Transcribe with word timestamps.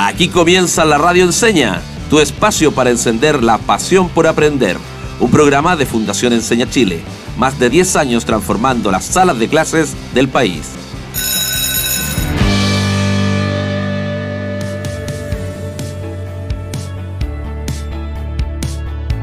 Aquí 0.00 0.28
comienza 0.28 0.84
la 0.84 0.96
Radio 0.96 1.24
Enseña, 1.24 1.82
tu 2.08 2.20
espacio 2.20 2.70
para 2.70 2.90
encender 2.90 3.42
la 3.42 3.58
pasión 3.58 4.08
por 4.08 4.28
aprender. 4.28 4.76
Un 5.18 5.28
programa 5.28 5.74
de 5.74 5.86
Fundación 5.86 6.32
Enseña 6.32 6.70
Chile, 6.70 7.00
más 7.36 7.58
de 7.58 7.68
10 7.68 7.96
años 7.96 8.24
transformando 8.24 8.92
las 8.92 9.04
salas 9.04 9.40
de 9.40 9.48
clases 9.48 9.96
del 10.14 10.28
país. 10.28 10.70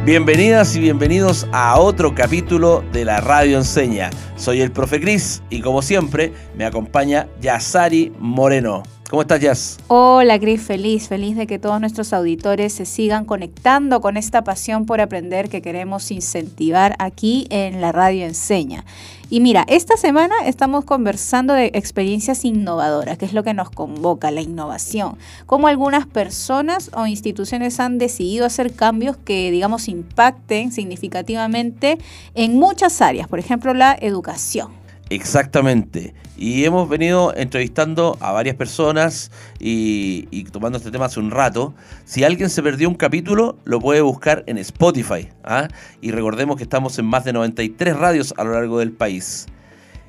Bienvenidas 0.03 0.75
y 0.75 0.81
bienvenidos 0.81 1.47
a 1.53 1.79
otro 1.79 2.13
capítulo 2.13 2.83
de 2.91 3.05
la 3.05 3.21
Radio 3.21 3.59
Enseña. 3.59 4.09
Soy 4.35 4.59
el 4.59 4.73
profe 4.73 4.99
Cris 4.99 5.41
y 5.49 5.61
como 5.61 5.81
siempre 5.81 6.33
me 6.57 6.65
acompaña 6.65 7.29
Yasari 7.39 8.11
Moreno. 8.19 8.83
¿Cómo 9.15 9.21
estás, 9.21 9.39
Yas? 9.39 9.77
Hola, 9.87 10.37
Cris, 10.37 10.61
feliz, 10.61 11.07
feliz 11.07 11.37
de 11.37 11.47
que 11.47 11.57
todos 11.57 11.79
nuestros 11.79 12.11
auditores 12.11 12.73
se 12.73 12.85
sigan 12.85 13.23
conectando 13.23 14.01
con 14.01 14.17
esta 14.17 14.43
pasión 14.43 14.85
por 14.85 14.99
aprender 14.99 15.47
que 15.47 15.61
queremos 15.61 16.11
incentivar 16.11 16.97
aquí 16.99 17.47
en 17.49 17.79
la 17.79 17.93
Radio 17.93 18.25
Enseña. 18.25 18.83
Y 19.29 19.39
mira, 19.39 19.63
esta 19.69 19.95
semana 19.95 20.35
estamos 20.45 20.83
conversando 20.83 21.53
de 21.53 21.71
experiencias 21.75 22.43
innovadoras, 22.43 23.17
que 23.17 23.23
es 23.23 23.31
lo 23.31 23.45
que 23.45 23.53
nos 23.53 23.69
convoca, 23.69 24.31
la 24.31 24.41
innovación. 24.41 25.17
Cómo 25.45 25.69
algunas 25.69 26.05
personas 26.07 26.91
o 26.93 27.07
instituciones 27.07 27.79
han 27.79 27.97
decidido 27.97 28.45
hacer 28.45 28.73
cambios 28.73 29.15
que, 29.15 29.49
digamos, 29.49 29.87
impacten 29.87 30.73
significativamente 30.73 31.99
en 32.33 32.59
muchas 32.59 33.01
áreas, 33.01 33.29
por 33.29 33.39
ejemplo, 33.39 33.73
la 33.73 33.97
educación. 33.97 34.84
Exactamente. 35.09 36.15
Y 36.35 36.65
hemos 36.65 36.89
venido 36.89 37.33
entrevistando 37.35 38.17
a 38.19 38.31
varias 38.31 38.55
personas 38.55 39.31
y, 39.59 40.43
tomando 40.45 40.77
este 40.77 40.91
tema 40.91 41.05
hace 41.05 41.19
un 41.19 41.31
rato. 41.31 41.75
Si 42.05 42.23
alguien 42.23 42.49
se 42.49 42.63
perdió 42.63 42.89
un 42.89 42.95
capítulo, 42.95 43.57
lo 43.65 43.79
puede 43.79 44.01
buscar 44.01 44.43
en 44.47 44.57
Spotify. 44.57 45.29
¿ah? 45.43 45.67
Y 46.01 46.11
recordemos 46.11 46.57
que 46.57 46.63
estamos 46.63 46.97
en 46.97 47.05
más 47.05 47.23
de 47.23 47.33
93 47.33 47.95
radios 47.95 48.33
a 48.37 48.43
lo 48.43 48.53
largo 48.53 48.79
del 48.79 48.91
país. 48.91 49.45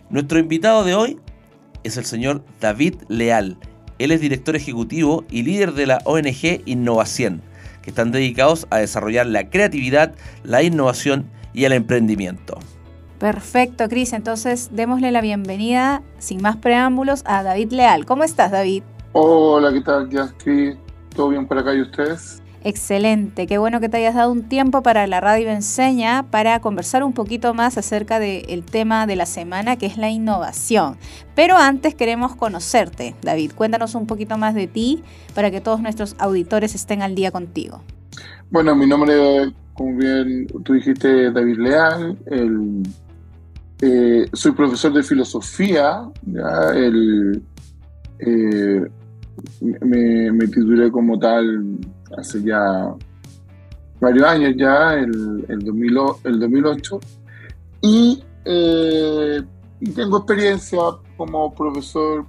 Nuestro 0.08 0.38
invitado 0.38 0.82
de 0.84 0.94
hoy 0.94 1.18
es 1.84 1.96
el 1.98 2.04
señor 2.04 2.42
David 2.60 2.94
Leal. 3.08 3.58
Él 3.98 4.12
es 4.12 4.20
director 4.20 4.56
ejecutivo 4.56 5.24
y 5.30 5.42
líder 5.42 5.72
de 5.72 5.86
la 5.86 5.98
ONG 6.04 6.62
Innovación, 6.64 7.42
que 7.82 7.90
están 7.90 8.12
dedicados 8.12 8.66
a 8.70 8.78
desarrollar 8.78 9.26
la 9.26 9.48
creatividad, 9.50 10.14
la 10.42 10.62
innovación 10.62 11.30
y 11.54 11.64
el 11.64 11.72
emprendimiento. 11.72 12.58
Perfecto, 13.18 13.88
Cris. 13.88 14.12
Entonces, 14.12 14.70
démosle 14.72 15.10
la 15.10 15.20
bienvenida, 15.20 16.02
sin 16.18 16.42
más 16.42 16.56
preámbulos, 16.56 17.22
a 17.24 17.42
David 17.42 17.72
Leal. 17.72 18.04
¿Cómo 18.04 18.24
estás, 18.24 18.50
David? 18.50 18.82
Hola, 19.12 19.72
¿qué 19.72 19.80
tal, 19.80 20.08
Cris? 20.38 20.76
¿Todo 21.14 21.30
bien 21.30 21.46
por 21.46 21.58
acá 21.58 21.74
y 21.74 21.80
ustedes? 21.80 22.42
Excelente, 22.62 23.46
qué 23.46 23.58
bueno 23.58 23.78
que 23.78 23.88
te 23.88 23.98
hayas 23.98 24.16
dado 24.16 24.32
un 24.32 24.48
tiempo 24.48 24.82
para 24.82 25.06
la 25.06 25.20
radio 25.20 25.50
enseña 25.50 26.24
para 26.32 26.58
conversar 26.60 27.04
un 27.04 27.12
poquito 27.12 27.54
más 27.54 27.78
acerca 27.78 28.18
del 28.18 28.64
tema 28.64 29.06
de 29.06 29.14
la 29.14 29.24
semana 29.24 29.76
que 29.76 29.86
es 29.86 29.96
la 29.98 30.10
innovación. 30.10 30.96
Pero 31.36 31.56
antes 31.56 31.94
queremos 31.94 32.34
conocerte, 32.34 33.14
David. 33.22 33.52
Cuéntanos 33.54 33.94
un 33.94 34.08
poquito 34.08 34.36
más 34.36 34.52
de 34.54 34.66
ti 34.66 35.04
para 35.32 35.52
que 35.52 35.60
todos 35.60 35.80
nuestros 35.80 36.16
auditores 36.18 36.74
estén 36.74 37.02
al 37.02 37.14
día 37.14 37.30
contigo. 37.30 37.82
Bueno, 38.50 38.74
mi 38.74 38.88
nombre, 38.88 39.52
como 39.74 39.96
bien 39.96 40.48
tú 40.64 40.72
dijiste, 40.72 41.30
David 41.30 41.58
Leal. 41.58 42.18
El 42.26 42.82
eh, 43.80 44.26
soy 44.32 44.52
profesor 44.52 44.92
de 44.92 45.02
filosofía, 45.02 46.08
El, 46.74 47.42
eh, 48.18 48.86
me, 49.82 50.46
titulé 50.48 50.90
como 50.90 51.18
tal 51.18 51.78
hace 52.16 52.42
ya 52.42 52.94
varios 54.00 54.26
años 54.26 54.54
ya, 54.56 54.94
el, 54.94 55.44
el, 55.48 55.58
2008, 55.58 57.00
eh, 57.82 59.42
y, 59.80 59.90
tengo 59.90 60.18
experiencia 60.18 60.78
como 61.16 61.54
profesor 61.54 62.24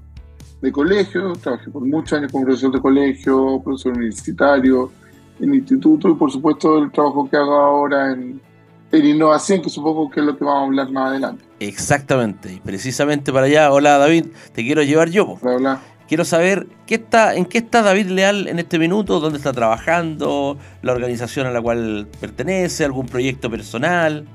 de 0.61 0.71
colegio, 0.71 1.33
trabajé 1.33 1.69
por 1.69 1.85
muchos 1.85 2.17
años 2.17 2.31
como 2.31 2.45
profesor 2.45 2.71
de 2.73 2.81
colegio, 2.81 3.61
profesor 3.63 3.93
universitario, 3.93 4.91
en 5.39 5.53
instituto 5.53 6.09
y 6.09 6.15
por 6.15 6.31
supuesto 6.31 6.79
el 6.79 6.91
trabajo 6.91 7.29
que 7.29 7.37
hago 7.37 7.53
ahora 7.53 8.11
en, 8.11 8.41
en 8.91 9.05
innovación, 9.05 9.61
que 9.61 9.69
supongo 9.69 10.09
que 10.09 10.19
es 10.19 10.25
lo 10.25 10.37
que 10.37 10.43
vamos 10.43 10.61
a 10.61 10.65
hablar 10.65 10.91
más 10.91 11.11
adelante. 11.11 11.43
Exactamente, 11.59 12.53
y 12.53 12.59
precisamente 12.59 13.33
para 13.33 13.47
allá, 13.47 13.71
hola 13.71 13.97
David, 13.97 14.27
te 14.53 14.63
quiero 14.63 14.83
llevar 14.83 15.09
yo. 15.09 15.37
Hola. 15.41 15.79
Quiero 16.07 16.23
saber 16.23 16.67
qué 16.85 16.95
está, 16.95 17.35
en 17.35 17.45
qué 17.45 17.57
está 17.57 17.81
David 17.81 18.07
Leal 18.07 18.47
en 18.47 18.59
este 18.59 18.79
minuto, 18.79 19.19
dónde 19.19 19.39
está 19.39 19.51
trabajando, 19.51 20.57
la 20.81 20.93
organización 20.93 21.47
a 21.47 21.51
la 21.51 21.61
cual 21.61 22.07
pertenece, 22.21 22.85
algún 22.85 23.07
proyecto 23.07 23.49
personal. 23.51 24.25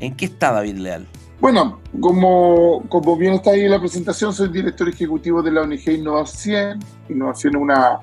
¿En 0.00 0.16
qué 0.16 0.24
está 0.24 0.50
David 0.50 0.78
Leal? 0.78 1.06
Bueno, 1.40 1.78
como, 2.00 2.82
como 2.88 3.16
bien 3.16 3.34
está 3.34 3.52
ahí 3.52 3.60
en 3.60 3.70
la 3.70 3.78
presentación, 3.78 4.32
soy 4.32 4.48
director 4.48 4.88
ejecutivo 4.88 5.40
de 5.40 5.52
la 5.52 5.62
ONG 5.62 5.88
Innovación. 5.88 6.80
Innovación 7.08 7.54
es 7.54 7.62
una 7.62 8.00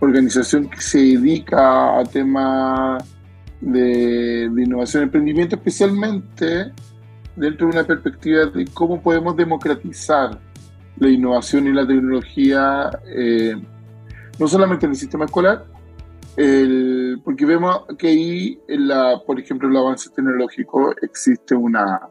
organización 0.00 0.68
que 0.68 0.80
se 0.80 0.98
dedica 0.98 1.98
a 1.98 2.04
temas 2.04 3.02
de, 3.60 4.50
innovación 4.56 5.02
y 5.02 5.04
emprendimiento, 5.04 5.56
especialmente 5.56 6.72
dentro 7.34 7.66
de 7.66 7.78
una 7.78 7.84
perspectiva 7.84 8.46
de 8.46 8.66
cómo 8.72 9.00
podemos 9.00 9.36
democratizar 9.36 10.38
la 10.98 11.08
innovación 11.08 11.66
y 11.66 11.72
la 11.72 11.86
tecnología, 11.86 12.90
eh, 13.06 13.54
no 14.38 14.48
solamente 14.48 14.86
en 14.86 14.92
el 14.92 14.98
sistema 14.98 15.26
escolar, 15.26 15.64
porque 17.24 17.46
vemos 17.46 17.84
que 17.98 18.08
ahí, 18.08 18.60
en 18.68 18.88
la, 18.88 19.22
por 19.26 19.40
ejemplo, 19.40 19.68
el 19.68 19.76
avance 19.76 20.10
tecnológico, 20.10 20.94
existe 21.00 21.54
una 21.54 22.08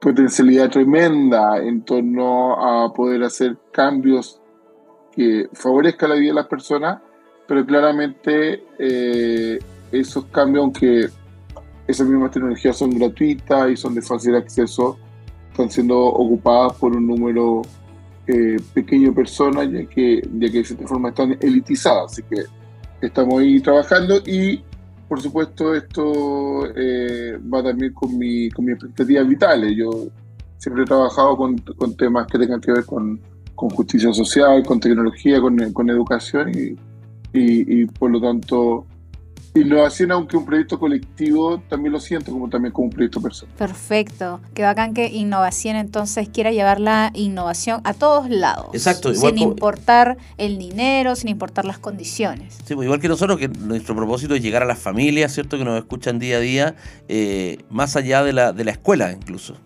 potencialidad 0.00 0.70
tremenda 0.70 1.58
en 1.58 1.82
torno 1.82 2.54
a 2.54 2.92
poder 2.92 3.24
hacer 3.24 3.56
cambios 3.72 4.40
que 5.12 5.48
favorezcan 5.52 6.10
la 6.10 6.16
vida 6.16 6.30
de 6.30 6.34
las 6.34 6.46
personas, 6.46 7.00
pero 7.48 7.64
claramente 7.64 8.64
eh, 8.78 9.58
esos 10.00 10.26
cambios, 10.26 10.62
aunque 10.62 11.08
esas 11.86 12.06
mismas 12.06 12.30
tecnologías 12.30 12.76
son 12.76 12.90
gratuitas 12.90 13.70
y 13.70 13.76
son 13.76 13.94
de 13.94 14.02
fácil 14.02 14.34
acceso, 14.34 14.98
están 15.50 15.70
siendo 15.70 15.98
ocupadas 15.98 16.74
por 16.74 16.96
un 16.96 17.06
número 17.06 17.62
eh, 18.26 18.56
pequeño 18.72 19.10
de 19.10 19.14
personas, 19.14 19.70
ya 19.70 19.84
que, 19.84 20.22
de 20.26 20.64
cierta 20.64 20.86
forma 20.86 21.10
están 21.10 21.36
elitizadas. 21.40 22.12
Así 22.12 22.22
que 22.22 22.44
estamos 23.06 23.40
ahí 23.40 23.60
trabajando 23.60 24.16
y, 24.26 24.62
por 25.08 25.20
supuesto, 25.20 25.74
esto 25.74 26.66
eh, 26.74 27.38
va 27.52 27.62
también 27.62 27.92
con, 27.92 28.16
mi, 28.18 28.50
con 28.50 28.64
mis 28.64 28.74
expectativas 28.74 29.28
vitales. 29.28 29.76
Yo 29.76 29.90
siempre 30.56 30.82
he 30.84 30.86
trabajado 30.86 31.36
con, 31.36 31.58
con 31.58 31.94
temas 31.96 32.26
que 32.26 32.38
tengan 32.38 32.60
que 32.60 32.72
ver 32.72 32.84
con, 32.86 33.20
con 33.54 33.68
justicia 33.70 34.12
social, 34.12 34.64
con 34.64 34.80
tecnología, 34.80 35.40
con, 35.40 35.72
con 35.72 35.90
educación 35.90 36.50
y, 36.50 36.76
y, 37.38 37.82
y 37.82 37.86
por 37.86 38.10
lo 38.10 38.20
tanto 38.20 38.86
Innovación, 39.56 40.10
aunque 40.10 40.36
un 40.36 40.44
proyecto 40.44 40.80
colectivo, 40.80 41.60
también 41.68 41.92
lo 41.92 42.00
siento 42.00 42.32
como 42.32 42.48
también 42.48 42.72
como 42.72 42.86
un 42.86 42.90
proyecto 42.92 43.20
personal. 43.20 43.54
Perfecto. 43.56 44.40
Qué 44.52 44.62
bacán 44.62 44.94
que 44.94 45.06
Innovación 45.06 45.76
entonces 45.76 46.28
quiera 46.28 46.50
llevar 46.50 46.80
la 46.80 47.12
innovación 47.14 47.80
a 47.84 47.94
todos 47.94 48.28
lados. 48.28 48.70
Exacto. 48.72 49.14
sin 49.14 49.38
importar 49.38 50.18
el 50.38 50.58
dinero, 50.58 51.14
sin 51.14 51.28
importar 51.28 51.66
las 51.66 51.78
condiciones. 51.78 52.58
Sí, 52.64 52.74
pues 52.74 52.86
igual 52.86 53.00
que 53.00 53.06
nosotros, 53.06 53.38
que 53.38 53.46
nuestro 53.46 53.94
propósito 53.94 54.34
es 54.34 54.42
llegar 54.42 54.64
a 54.64 54.66
las 54.66 54.78
familias, 54.78 55.32
¿cierto? 55.32 55.56
Que 55.56 55.64
nos 55.64 55.78
escuchan 55.78 56.18
día 56.18 56.38
a 56.38 56.40
día, 56.40 56.74
eh, 57.06 57.58
más 57.70 57.94
allá 57.94 58.24
de 58.24 58.32
la, 58.32 58.52
de 58.52 58.64
la 58.64 58.72
escuela 58.72 59.12
incluso. 59.12 59.56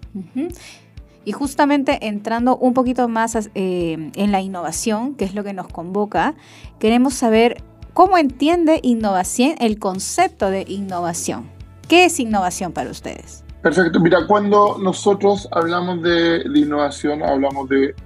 Y 1.25 1.33
justamente 1.33 2.07
entrando 2.07 2.57
un 2.59 2.75
poquito 2.75 3.09
más 3.09 3.37
eh, 3.55 4.11
en 4.15 4.33
la 4.33 4.41
innovación, 4.43 5.15
que 5.15 5.25
es 5.25 5.35
lo 5.35 5.45
que 5.45 5.55
nos 5.55 5.69
convoca, 5.69 6.35
queremos 6.79 7.15
saber 7.15 7.63
¿Cómo 7.99 8.17
entiende 8.17 8.79
innovación 8.85 9.57
el 9.59 9.81
concepto 9.81 10.53
de 10.53 10.65
innovación? 10.69 11.51
¿Qué 11.89 12.05
es 12.05 12.21
innovación 12.21 12.71
para 12.71 12.93
ustedes? 12.93 13.43
Perfecto. 13.61 13.99
Mira, 13.99 14.25
cuando 14.25 14.79
nosotros 14.81 15.49
hablamos 15.51 16.01
de, 16.03 16.45
innovación, 16.55 17.25
hablamos 17.25 17.69
de, 17.69 17.97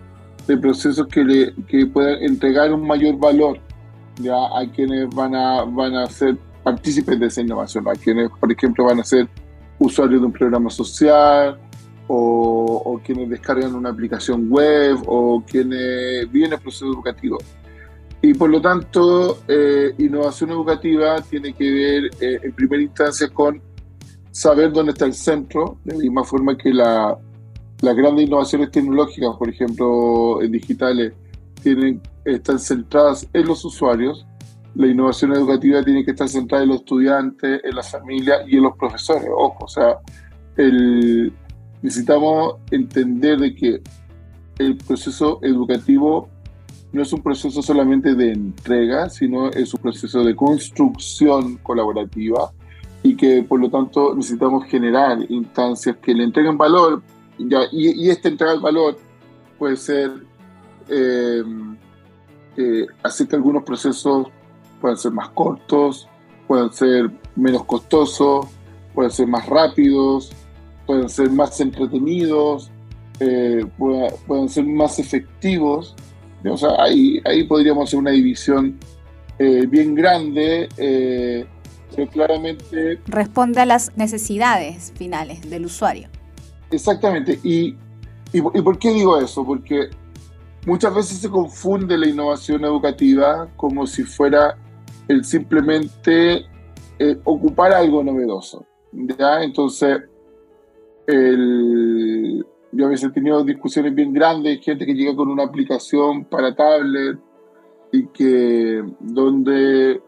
procesos 0.62 1.06
que, 1.08 1.22
le, 1.22 1.54
que 1.66 1.84
puedan 1.84 2.22
entregar 2.22 2.72
un 2.72 2.86
mayor 2.86 3.18
valor 3.18 3.58
ya 4.16 4.34
a 4.34 4.66
quienes 4.74 5.10
van 5.14 5.34
a, 5.34 5.64
van 5.64 5.94
a 5.94 6.06
ser 6.06 6.38
partícipes 6.62 7.20
de 7.20 7.26
esa 7.26 7.42
innovación, 7.42 7.86
a 7.86 7.92
quienes, 7.92 8.30
por 8.40 8.50
ejemplo, 8.50 8.86
van 8.86 9.00
a 9.00 9.04
ser 9.04 9.28
usuarios 9.78 10.22
de 10.22 10.26
un 10.26 10.32
programa 10.32 10.70
social 10.70 11.58
o, 12.08 12.82
o 12.82 12.98
quienes 13.04 13.28
descargan 13.28 13.74
una 13.74 13.90
aplicación 13.90 14.48
web 14.48 15.02
o 15.04 15.44
quienes 15.46 16.32
vienen 16.32 16.54
el 16.54 16.60
proceso 16.60 16.86
educativo. 16.86 17.36
Y 18.22 18.34
por 18.34 18.50
lo 18.50 18.60
tanto, 18.60 19.40
eh, 19.48 19.94
innovación 19.98 20.50
educativa 20.50 21.20
tiene 21.22 21.52
que 21.52 21.70
ver 21.70 22.10
eh, 22.20 22.40
en 22.42 22.52
primera 22.52 22.82
instancia 22.82 23.28
con 23.28 23.60
saber 24.30 24.72
dónde 24.72 24.92
está 24.92 25.06
el 25.06 25.14
centro, 25.14 25.78
de 25.84 25.94
la 25.94 25.98
misma 25.98 26.24
forma 26.24 26.56
que 26.56 26.72
la, 26.72 27.19
las 27.80 27.96
grandes 27.96 28.26
innovaciones 28.26 28.70
tecnológicas, 28.70 29.36
por 29.36 29.48
ejemplo, 29.48 30.38
digitales, 30.48 31.12
tienen 31.62 32.00
están 32.24 32.58
centradas 32.58 33.28
en 33.32 33.46
los 33.46 33.64
usuarios, 33.64 34.24
la 34.74 34.86
innovación 34.86 35.32
educativa 35.32 35.84
tiene 35.84 36.04
que 36.04 36.12
estar 36.12 36.28
centrada 36.28 36.62
en 36.62 36.70
los 36.70 36.78
estudiantes, 36.78 37.60
en 37.62 37.74
la 37.74 37.82
familia 37.82 38.36
y 38.46 38.56
en 38.56 38.62
los 38.62 38.76
profesores. 38.76 39.28
Ojo, 39.36 39.64
o 39.64 39.69
sea, 39.69 39.98
el, 40.56 41.32
necesitamos 41.82 42.56
entender 42.70 43.38
de 43.38 43.54
que 43.54 43.82
el 44.58 44.76
proceso 44.78 45.40
educativo 45.42 46.28
no 46.92 47.02
es 47.02 47.12
un 47.12 47.22
proceso 47.22 47.62
solamente 47.62 48.14
de 48.14 48.32
entrega, 48.32 49.08
sino 49.08 49.48
es 49.50 49.72
un 49.74 49.80
proceso 49.80 50.22
de 50.22 50.36
construcción 50.36 51.56
colaborativa 51.58 52.52
y 53.02 53.16
que 53.16 53.42
por 53.42 53.60
lo 53.60 53.70
tanto 53.70 54.14
necesitamos 54.14 54.66
generar 54.66 55.18
instancias 55.28 55.96
que 55.96 56.14
le 56.14 56.24
entreguen 56.24 56.56
valor 56.56 57.02
y, 57.38 57.46
y 57.72 58.10
este 58.10 58.28
entregar 58.28 58.60
valor 58.60 58.96
puede 59.58 59.76
ser 59.76 60.12
eh, 60.88 61.42
eh, 62.56 62.86
hacer 63.02 63.28
que 63.28 63.36
algunos 63.36 63.62
procesos 63.62 64.28
puedan 64.80 64.96
ser 64.98 65.12
más 65.12 65.30
cortos, 65.30 66.08
puedan 66.46 66.72
ser 66.72 67.10
menos 67.34 67.64
costosos, 67.64 68.46
pueden 68.94 69.10
ser 69.10 69.26
más 69.26 69.46
rápidos, 69.46 70.32
pueden 70.86 71.08
ser 71.08 71.30
más 71.30 71.58
entretenidos, 71.60 72.70
eh, 73.20 73.64
puedan, 73.78 74.48
ser 74.48 74.66
más 74.66 74.98
efectivos. 74.98 75.94
O 76.44 76.56
sea, 76.56 76.70
ahí, 76.78 77.20
ahí 77.24 77.44
podríamos 77.44 77.88
hacer 77.88 77.98
una 77.98 78.10
división 78.10 78.78
eh, 79.38 79.66
bien 79.66 79.94
grande, 79.94 80.68
eh, 80.76 81.46
pero 81.94 82.10
claramente... 82.10 83.00
Responde 83.06 83.60
a 83.60 83.66
las 83.66 83.96
necesidades 83.96 84.92
finales 84.96 85.48
del 85.48 85.66
usuario. 85.66 86.08
Exactamente. 86.70 87.38
Y, 87.42 87.76
y, 88.32 88.38
y 88.38 88.62
por 88.62 88.78
qué 88.78 88.92
digo 88.92 89.18
eso? 89.18 89.44
Porque 89.44 89.90
muchas 90.66 90.94
veces 90.94 91.18
se 91.18 91.28
confunde 91.28 91.96
la 91.98 92.08
innovación 92.08 92.64
educativa 92.64 93.48
como 93.56 93.86
si 93.86 94.04
fuera 94.04 94.56
el 95.08 95.24
simplemente 95.24 96.46
eh, 96.98 97.18
ocupar 97.24 97.72
algo 97.72 98.02
novedoso. 98.02 98.64
¿ya? 98.92 99.42
Entonces, 99.42 100.02
el, 101.06 102.44
yo 102.72 102.86
a 102.86 102.88
veces 102.88 103.10
he 103.10 103.12
tenido 103.12 103.44
discusiones 103.44 103.94
bien 103.94 104.12
grandes, 104.12 104.64
gente 104.64 104.86
que 104.86 104.94
llega 104.94 105.14
con 105.14 105.28
una 105.28 105.44
aplicación 105.44 106.24
para 106.24 106.54
tablet 106.54 107.19
y 107.92 108.06
que 108.06 108.82
donde 108.98 110.00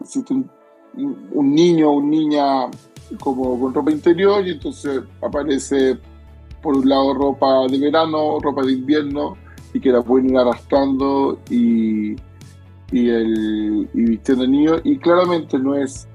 existe 0.00 0.34
un, 0.34 0.50
niño 1.32 1.90
o 1.90 1.94
una 1.94 2.08
niña 2.08 2.44
como 3.20 3.58
con 3.58 3.72
ropa 3.72 3.90
interior 3.90 4.46
y 4.46 4.52
entonces 4.52 5.02
aparece 5.22 5.98
por 6.62 6.76
un 6.76 6.88
lado 6.88 7.14
ropa 7.14 7.66
de 7.66 7.78
verano, 7.78 8.38
ropa 8.40 8.62
de 8.62 8.72
invierno 8.72 9.36
y 9.72 9.80
que 9.80 9.90
la 9.90 10.02
pueden 10.02 10.30
ir 10.30 10.38
arrastrando 10.38 11.38
y, 11.50 12.12
y, 12.92 13.08
el, 13.08 13.88
y 13.92 14.02
vistiendo 14.02 14.46
niños. 14.46 14.80
Y 14.84 14.98
claramente 14.98 15.58
no 15.58 15.74
es 15.74 16.08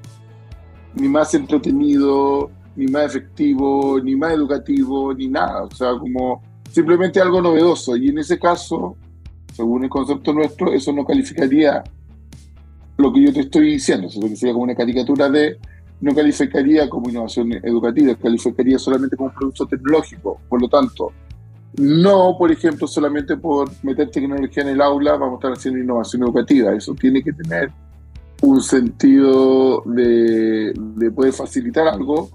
ni 0.96 1.08
más 1.08 1.34
entretenido, 1.34 2.52
ni 2.76 2.88
más 2.88 3.06
efectivo, 3.06 4.00
ni 4.02 4.16
más 4.16 4.34
educativo, 4.34 5.14
ni 5.14 5.28
nada. 5.28 5.64
O 5.64 5.72
sea, 5.72 5.98
como 5.98 6.42
simplemente 6.72 7.20
algo 7.20 7.42
novedoso. 7.42 7.96
Y 7.96 8.10
en 8.10 8.20
ese 8.20 8.40
caso, 8.40 8.96
según 9.54 9.84
el 9.84 9.90
concepto 9.90 10.34
nuestro, 10.34 10.72
eso 10.74 10.94
no 10.94 11.06
calificaría 11.06 11.84
lo 12.98 13.12
que 13.12 13.22
yo 13.22 13.34
te 13.34 13.42
estoy 13.42 13.74
diciendo. 13.74 14.08
Eso 14.08 14.22
sería 14.36 14.54
como 14.54 14.66
una 14.66 14.76
caricatura 14.76 15.30
de. 15.30 15.58
No 16.00 16.16
calificaría 16.16 16.90
como 16.90 17.12
innovación 17.12 17.52
educativa, 17.54 18.16
calificaría 18.16 18.80
solamente 18.80 19.16
como 19.16 19.30
un 19.30 19.36
producto 19.36 19.68
tecnológico. 19.68 20.42
Por 20.50 20.60
lo 20.60 20.68
tanto, 20.68 21.12
no, 21.78 22.36
por 22.40 22.52
ejemplo, 22.52 22.88
solamente 22.88 23.38
por 23.38 23.70
meter 23.84 24.10
tecnología 24.10 24.64
en 24.64 24.70
el 24.70 24.82
aula 24.82 25.12
vamos 25.12 25.34
a 25.34 25.36
estar 25.36 25.52
haciendo 25.54 25.80
innovación 25.80 26.24
educativa. 26.24 26.74
Eso 26.74 26.96
tiene 26.96 27.22
que 27.22 27.32
tener 27.34 27.72
un 28.42 28.62
sentido 28.62 29.84
de, 29.86 30.74
poder 31.16 31.34
facilitar 31.34 31.88
algo 31.88 32.30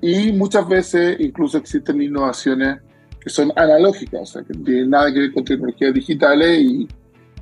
y 0.00 0.32
muchas 0.32 0.68
veces 0.68 1.16
incluso 1.20 1.58
existen 1.58 2.00
innovaciones 2.00 2.78
que 3.20 3.30
son 3.30 3.52
analógicas, 3.56 4.20
o 4.22 4.26
sea, 4.26 4.42
que 4.42 4.52
no 4.54 4.64
tienen 4.64 4.90
nada 4.90 5.12
que 5.12 5.20
ver 5.20 5.32
con 5.32 5.44
tecnologías 5.44 5.94
digitales 5.94 6.60
y, 6.60 6.88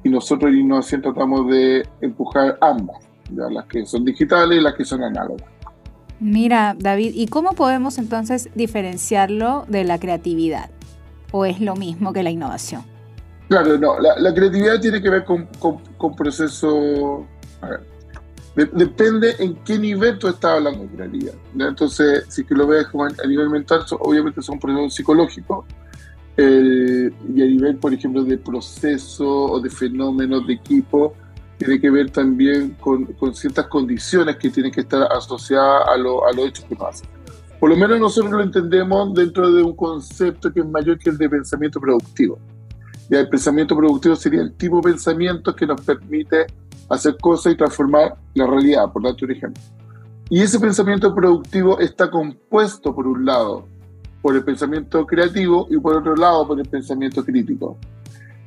nosotros 0.05 0.53
en 0.53 0.59
innovación 0.59 1.03
tratamos 1.03 1.51
de 1.51 1.85
empujar 2.01 2.57
ambas, 2.61 2.97
las 3.29 3.67
que 3.67 3.85
son 3.85 4.05
digitales 4.05 4.61
y 4.61 4.63
las 4.63 4.75
que 4.75 4.85
son 4.85 5.03
análogas. 5.03 5.49
Mira, 6.21 6.77
David, 6.79 7.11
¿y 7.13 7.27
cómo 7.27 7.55
podemos 7.55 7.99
entonces 7.99 8.49
diferenciarlo 8.55 9.65
de 9.69 9.83
la 9.83 9.99
creatividad? 9.99 10.71
o 11.33 11.45
es 11.45 11.61
lo 11.61 11.77
mismo 11.77 12.13
que 12.13 12.23
la 12.23 12.31
innovación? 12.31 12.83
Claro, 13.49 13.79
no, 13.79 13.99
la, 14.01 14.35
creatividad 14.35 14.81
tiene 14.81 15.01
que 15.01 15.11
ver 15.11 15.25
con, 15.25 15.47
con, 15.99 16.17
procesos... 16.17 17.25
depende 18.57 19.37
en 19.39 19.55
qué 19.57 19.79
nivel 19.79 20.19
tú 20.19 20.29
estás 20.29 20.53
hablando 20.53 20.83
de 20.85 20.89
creatividad. 20.89 21.35
Entonces, 21.59 22.25
si 22.29 22.45
que 22.45 22.55
lo 22.55 22.67
ves 22.67 22.87
como 22.87 23.05
a 23.05 23.27
nivel 23.27 23.51
mental, 23.51 23.85
obviamente 24.01 24.41
son 24.41 24.59
procesos 24.59 24.95
psicológicos. 24.95 25.67
y 26.39 27.43
a 27.43 27.47
nivel, 27.47 27.77
por 27.77 27.93
ejemplo, 27.93 28.25
de 28.25 28.39
proceso 28.39 29.27
o 29.27 29.61
de 29.61 29.69
fenómenos 29.69 30.47
de 30.47 30.55
equipo, 30.55 31.15
tiene 31.59 31.81
que 31.81 31.91
ver 31.91 32.11
también 32.11 32.77
con, 32.81 33.05
con 33.15 33.35
ciertas 33.35 33.67
condiciones 33.67 34.37
que 34.37 34.51
tienen 34.51 34.73
que 34.73 34.81
estar 34.81 35.03
asociadas 35.13 35.89
a, 35.89 35.93
a 35.93 35.97
los 35.97 36.47
hechos 36.47 36.65
que 36.65 36.77
pasan. 36.77 37.09
Por 37.61 37.71
lo 37.71 37.77
menos 37.77 37.99
nosotros 37.99 38.33
lo 38.33 38.43
entendemos 38.43 39.15
dentro 39.15 39.51
de 39.51 39.63
un 39.63 39.75
concepto 39.75 40.53
que 40.53 40.61
es 40.61 40.67
mayor 40.67 40.99
que 40.99 41.11
el 41.11 41.19
de 41.19 41.29
pensamiento 41.29 41.81
productivo. 41.81 42.39
Y 43.09 43.15
el 43.15 43.29
pensamiento 43.29 43.77
productivo 43.77 44.17
sería 44.17 44.43
el 44.43 44.53
tipo 44.55 44.77
de 44.77 44.93
pensamiento 44.93 45.55
que 45.55 45.67
nos 45.67 45.81
permite 45.81 46.47
hacer 46.89 47.17
cosas 47.21 47.53
y 47.53 47.57
transformar 47.57 48.17
la 48.35 48.47
realidad, 48.47 48.93
por 48.93 49.03
darte 49.03 49.25
un 49.25 49.33
ejemplo. 49.33 49.63
Y 50.29 50.43
ese 50.43 50.59
pensamiento 50.59 51.15
productivo 51.15 51.79
está 51.79 52.11
compuesto, 52.11 52.95
por 52.95 53.07
un 53.07 53.25
lado, 53.25 53.69
por 54.23 54.35
el 54.35 54.45
pensamiento 54.45 55.07
creativo 55.07 55.69
y 55.71 55.79
por 55.79 55.97
otro 55.97 56.17
lado, 56.17 56.47
por 56.49 56.59
el 56.59 56.69
pensamiento 56.69 57.25
crítico. 57.25 57.79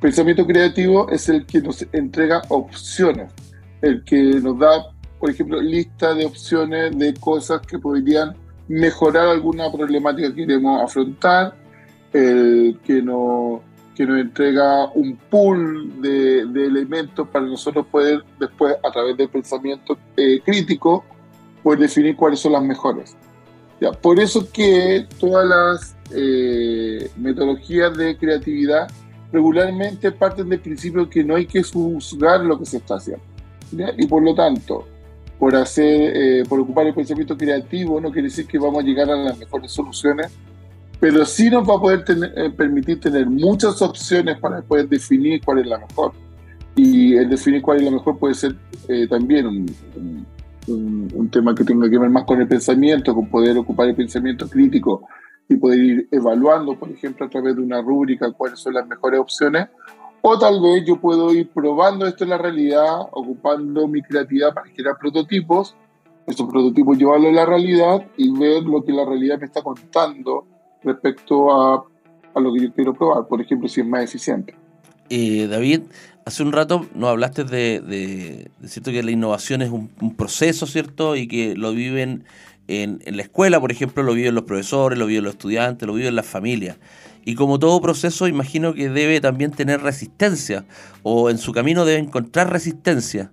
Pensamiento 0.00 0.46
creativo 0.46 1.08
es 1.08 1.28
el 1.28 1.46
que 1.46 1.60
nos 1.60 1.86
entrega 1.92 2.42
opciones, 2.48 3.32
el 3.80 4.04
que 4.04 4.40
nos 4.40 4.58
da, 4.58 4.92
por 5.18 5.30
ejemplo, 5.30 5.60
lista 5.60 6.14
de 6.14 6.26
opciones 6.26 6.98
de 6.98 7.14
cosas 7.14 7.60
que 7.66 7.78
podrían 7.78 8.34
mejorar 8.68 9.28
alguna 9.28 9.70
problemática 9.72 10.28
que 10.28 10.46
queremos 10.46 10.82
afrontar, 10.82 11.54
el 12.12 12.78
que, 12.84 13.02
nos, 13.02 13.60
que 14.00 14.06
nos 14.06 14.18
entrega 14.18 14.86
un 14.94 15.14
pool 15.14 16.00
de, 16.00 16.40
elementos 16.40 17.28
para 17.28 17.44
nosotros 17.44 17.84
poder 17.84 18.24
después, 18.38 18.74
a 18.82 18.90
través 18.90 19.14
del 19.14 19.28
pensamiento 19.28 19.98
eh, 20.16 20.40
crítico, 20.42 21.04
poder 21.62 21.80
definir 21.80 22.16
cuáles 22.16 22.40
son 22.40 22.52
las 22.52 22.62
mejores. 22.62 23.14
Ya, 23.78 23.92
por 23.92 24.18
eso 24.18 24.50
que 24.50 25.06
todas 25.18 25.46
las 25.46 25.96
eh, 26.14 27.10
metodologías 27.18 27.94
de 27.94 28.16
creatividad 28.16 28.90
regularmente 29.30 30.10
parten 30.12 30.48
del 30.48 30.60
principio 30.60 31.10
que 31.10 31.22
no 31.22 31.36
hay 31.36 31.44
que 31.44 31.62
juzgar 31.62 32.40
lo 32.40 32.58
que 32.58 32.64
se 32.64 32.78
está 32.78 32.94
haciendo. 32.94 33.22
Y 33.98 34.06
por 34.06 34.22
lo 34.22 34.34
tanto, 34.34 34.88
por 35.38 35.54
hacer, 35.54 36.16
eh, 36.16 36.44
por 36.48 36.58
ocupar 36.58 36.86
el 36.86 36.94
pensamiento 36.94 37.36
creativo, 37.36 38.00
no 38.00 38.10
quiere 38.10 38.28
decir 38.28 38.46
que 38.46 38.58
vamos 38.58 38.82
a 38.82 38.86
llegar 38.86 39.10
a 39.10 39.16
las 39.16 39.36
mejores 39.36 39.70
soluciones, 39.70 40.32
pero 41.00 41.24
sí 41.24 41.48
nos 41.48 41.68
va 41.68 41.76
a 41.76 41.80
poder 41.80 42.04
eh, 42.36 42.50
permitir 42.50 43.00
tener 43.00 43.26
muchas 43.28 43.80
opciones 43.80 44.38
para 44.38 44.60
poder 44.60 44.86
definir 44.86 45.42
cuál 45.42 45.60
es 45.60 45.66
la 45.66 45.78
mejor. 45.78 46.12
Y 46.76 47.16
el 47.16 47.30
definir 47.30 47.62
cuál 47.62 47.78
es 47.78 47.84
la 47.84 47.90
mejor 47.90 48.18
puede 48.18 48.34
ser 48.34 48.54
eh, 48.86 49.08
también 49.08 49.46
un, 49.46 50.26
un, 50.68 51.30
tema 51.30 51.54
que 51.54 51.64
tenga 51.64 51.88
que 51.88 51.98
ver 51.98 52.10
más 52.10 52.24
con 52.24 52.40
el 52.40 52.46
pensamiento, 52.46 53.14
con 53.14 53.28
poder 53.28 53.56
ocupar 53.56 53.88
el 53.88 53.96
pensamiento 53.96 54.48
crítico 54.48 55.08
y 55.48 55.56
poder 55.56 55.78
ir 55.80 56.08
evaluando, 56.10 56.78
por 56.78 56.90
ejemplo, 56.90 57.26
a 57.26 57.30
través 57.30 57.56
de 57.56 57.62
una 57.62 57.80
rúbrica 57.80 58.30
cuáles 58.32 58.60
son 58.60 58.74
las 58.74 58.86
mejores 58.86 59.20
opciones, 59.20 59.68
o 60.22 60.38
tal 60.38 60.60
vez 60.60 60.84
yo 60.86 60.96
puedo 60.96 61.32
ir 61.32 61.48
probando 61.48 62.06
esto 62.06 62.24
en 62.24 62.30
la 62.30 62.38
realidad, 62.38 63.00
ocupando 63.12 63.88
mi 63.88 64.02
creatividad 64.02 64.52
para 64.52 64.70
crear 64.70 64.96
prototipos, 64.98 65.74
esos 66.26 66.48
prototipos 66.48 66.98
llevarlo 66.98 67.30
a 67.30 67.32
la 67.32 67.46
realidad 67.46 68.06
y 68.16 68.30
ver 68.38 68.62
lo 68.62 68.84
que 68.84 68.92
la 68.92 69.04
realidad 69.04 69.38
me 69.38 69.46
está 69.46 69.62
contando 69.62 70.44
respecto 70.82 71.52
a, 71.52 71.84
a 72.34 72.40
lo 72.40 72.52
que 72.52 72.62
yo 72.62 72.72
quiero 72.72 72.94
probar, 72.94 73.26
por 73.26 73.40
ejemplo, 73.40 73.68
si 73.68 73.80
es 73.80 73.86
más 73.86 74.04
eficiente. 74.04 74.54
Eh, 75.12 75.48
David, 75.48 75.82
hace 76.24 76.42
un 76.44 76.52
rato 76.52 76.86
nos 76.94 77.10
hablaste 77.10 77.42
de, 77.42 77.80
de, 77.80 78.50
cierto 78.68 78.92
que 78.92 79.02
la 79.02 79.10
innovación 79.10 79.60
es 79.60 79.70
un, 79.70 79.88
proceso, 80.16 80.66
¿cierto? 80.66 81.16
Y 81.16 81.26
que 81.26 81.56
lo 81.56 81.72
viven 81.72 82.24
en, 82.68 83.00
la 83.04 83.22
escuela, 83.22 83.60
por 83.60 83.72
ejemplo, 83.72 84.04
lo 84.04 84.14
viven 84.14 84.36
los 84.36 84.44
profesores, 84.44 84.98
lo 84.98 85.06
viven 85.06 85.24
los 85.24 85.34
estudiantes, 85.34 85.86
lo 85.86 85.94
viven 85.94 86.14
las 86.14 86.26
familias. 86.26 86.78
Y 87.24 87.34
como 87.34 87.58
todo 87.58 87.80
proceso, 87.80 88.28
imagino 88.28 88.72
que 88.72 88.88
debe 88.88 89.20
también 89.20 89.50
tener 89.50 89.82
resistencia, 89.82 90.64
o 91.02 91.28
en 91.28 91.38
su 91.38 91.52
camino 91.52 91.84
debe 91.84 91.98
encontrar 91.98 92.52
resistencia. 92.52 93.32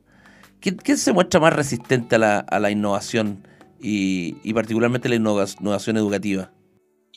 ¿Quién, 0.59 0.97
se 0.97 1.13
muestra 1.13 1.39
más 1.39 1.53
resistente 1.53 2.15
a 2.15 2.59
la, 2.59 2.71
innovación 2.71 3.47
y, 3.79 4.51
particularmente 4.53 5.07
la 5.07 5.15
innovación 5.15 5.97
educativa? 5.97 6.51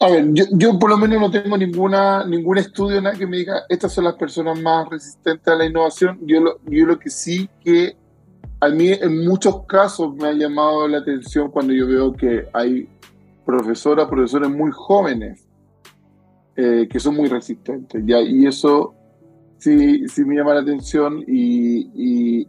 A 0.03 0.09
ver, 0.09 0.31
yo, 0.33 0.79
por 0.79 0.89
lo 0.89 0.97
menos 0.97 1.21
no 1.21 1.31
tengo 1.31 1.59
ninguna 1.59 2.25
ningún 2.25 2.57
estudio 2.57 3.03
nada 3.03 3.19
que 3.19 3.27
me 3.27 3.37
diga 3.37 3.65
estas 3.69 3.93
son 3.93 4.05
las 4.05 4.15
personas 4.15 4.59
más 4.59 4.89
resistentes 4.89 5.47
a 5.47 5.55
la 5.55 5.67
innovación. 5.67 6.19
Yo 6.23 6.41
lo, 6.41 6.59
yo 6.65 6.87
lo 6.87 6.99
que 6.99 7.11
sí 7.11 7.51
que 7.63 7.99
a 8.61 8.71
mí 8.71 8.89
en 8.89 9.27
muchos 9.27 9.67
casos 9.67 10.17
me 10.17 10.29
ha 10.29 10.33
llamado 10.33 10.89
la 10.89 10.99
atención 10.99 11.51
cuando 11.51 11.75
yo 11.75 11.87
veo 11.87 12.15
que 12.15 12.49
hay 12.55 12.89
profesoras, 13.45 14.09
profesores 14.09 14.49
muy 14.49 14.71
jóvenes 14.73 15.47
eh, 16.57 16.89
que 16.91 16.99
son 16.99 17.17
muy 17.17 17.29
resistentes. 17.29 18.03
Y 18.07 18.47
eso 18.47 18.95
sí, 19.59 20.09
sí 20.09 20.25
me 20.25 20.37
llama 20.37 20.55
la 20.55 20.61
atención 20.61 21.23
y, 21.27 22.47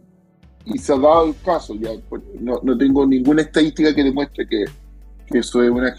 y, 0.64 0.78
se 0.78 0.94
ha 0.94 0.96
dado 0.96 1.26
el 1.26 1.34
caso. 1.44 1.74
¿ya? 1.74 1.90
Pues, 2.08 2.22
no, 2.40 2.60
no 2.62 2.78
tengo 2.78 3.06
ninguna 3.06 3.42
estadística 3.42 3.94
que 3.94 4.04
demuestre 4.04 4.48
que, 4.48 4.64
que 5.26 5.38
eso 5.38 5.62
es 5.62 5.70
una 5.70 5.94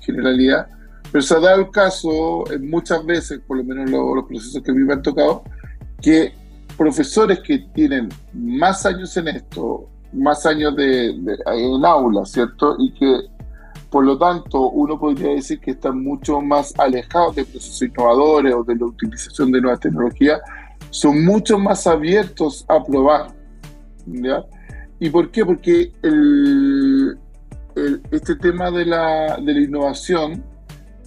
generalidad 0.00 0.68
pero 1.10 1.22
se 1.22 1.34
ha 1.34 1.40
dado 1.40 1.60
el 1.60 1.70
caso 1.70 2.44
muchas 2.60 3.04
veces, 3.04 3.40
por 3.46 3.56
lo 3.56 3.64
menos 3.64 3.90
los, 3.90 4.24
procesos 4.24 4.62
que 4.62 4.70
a 4.70 4.74
mí 4.74 4.82
me 4.84 4.92
han 4.94 5.02
tocado, 5.02 5.42
que 6.00 6.32
profesores 6.76 7.40
que 7.40 7.58
tienen 7.74 8.08
más 8.32 8.84
años 8.86 9.16
en 9.16 9.28
esto, 9.28 9.88
más 10.12 10.44
años 10.46 10.76
de, 10.76 11.08
en 11.10 11.84
aula, 11.84 12.24
¿cierto? 12.24 12.76
Y 12.78 12.92
que 12.92 13.20
por 13.90 14.04
lo 14.04 14.18
tanto 14.18 14.68
uno 14.68 14.98
podría 14.98 15.30
decir 15.30 15.60
que 15.60 15.70
están 15.70 16.02
mucho 16.02 16.40
más 16.42 16.74
alejados 16.78 17.36
de 17.36 17.44
procesos 17.44 17.82
innovadores 17.82 18.54
o 18.54 18.62
de 18.62 18.76
la 18.76 18.84
utilización 18.84 19.50
de 19.50 19.62
nuevas 19.62 19.80
tecnologías, 19.80 20.40
son 20.90 21.24
mucho 21.24 21.58
más 21.58 21.86
abiertos 21.86 22.66
a 22.68 22.82
probar. 22.84 23.28
¿ya? 24.06 24.44
¿Y 25.00 25.08
por 25.08 25.30
qué? 25.30 25.44
Porque 25.44 25.92
el, 26.02 27.18
este 28.10 28.36
tema 28.36 28.70
de 28.70 28.84
la, 28.84 29.36
de 29.36 29.54
la 29.54 29.60
innovación 29.60 30.44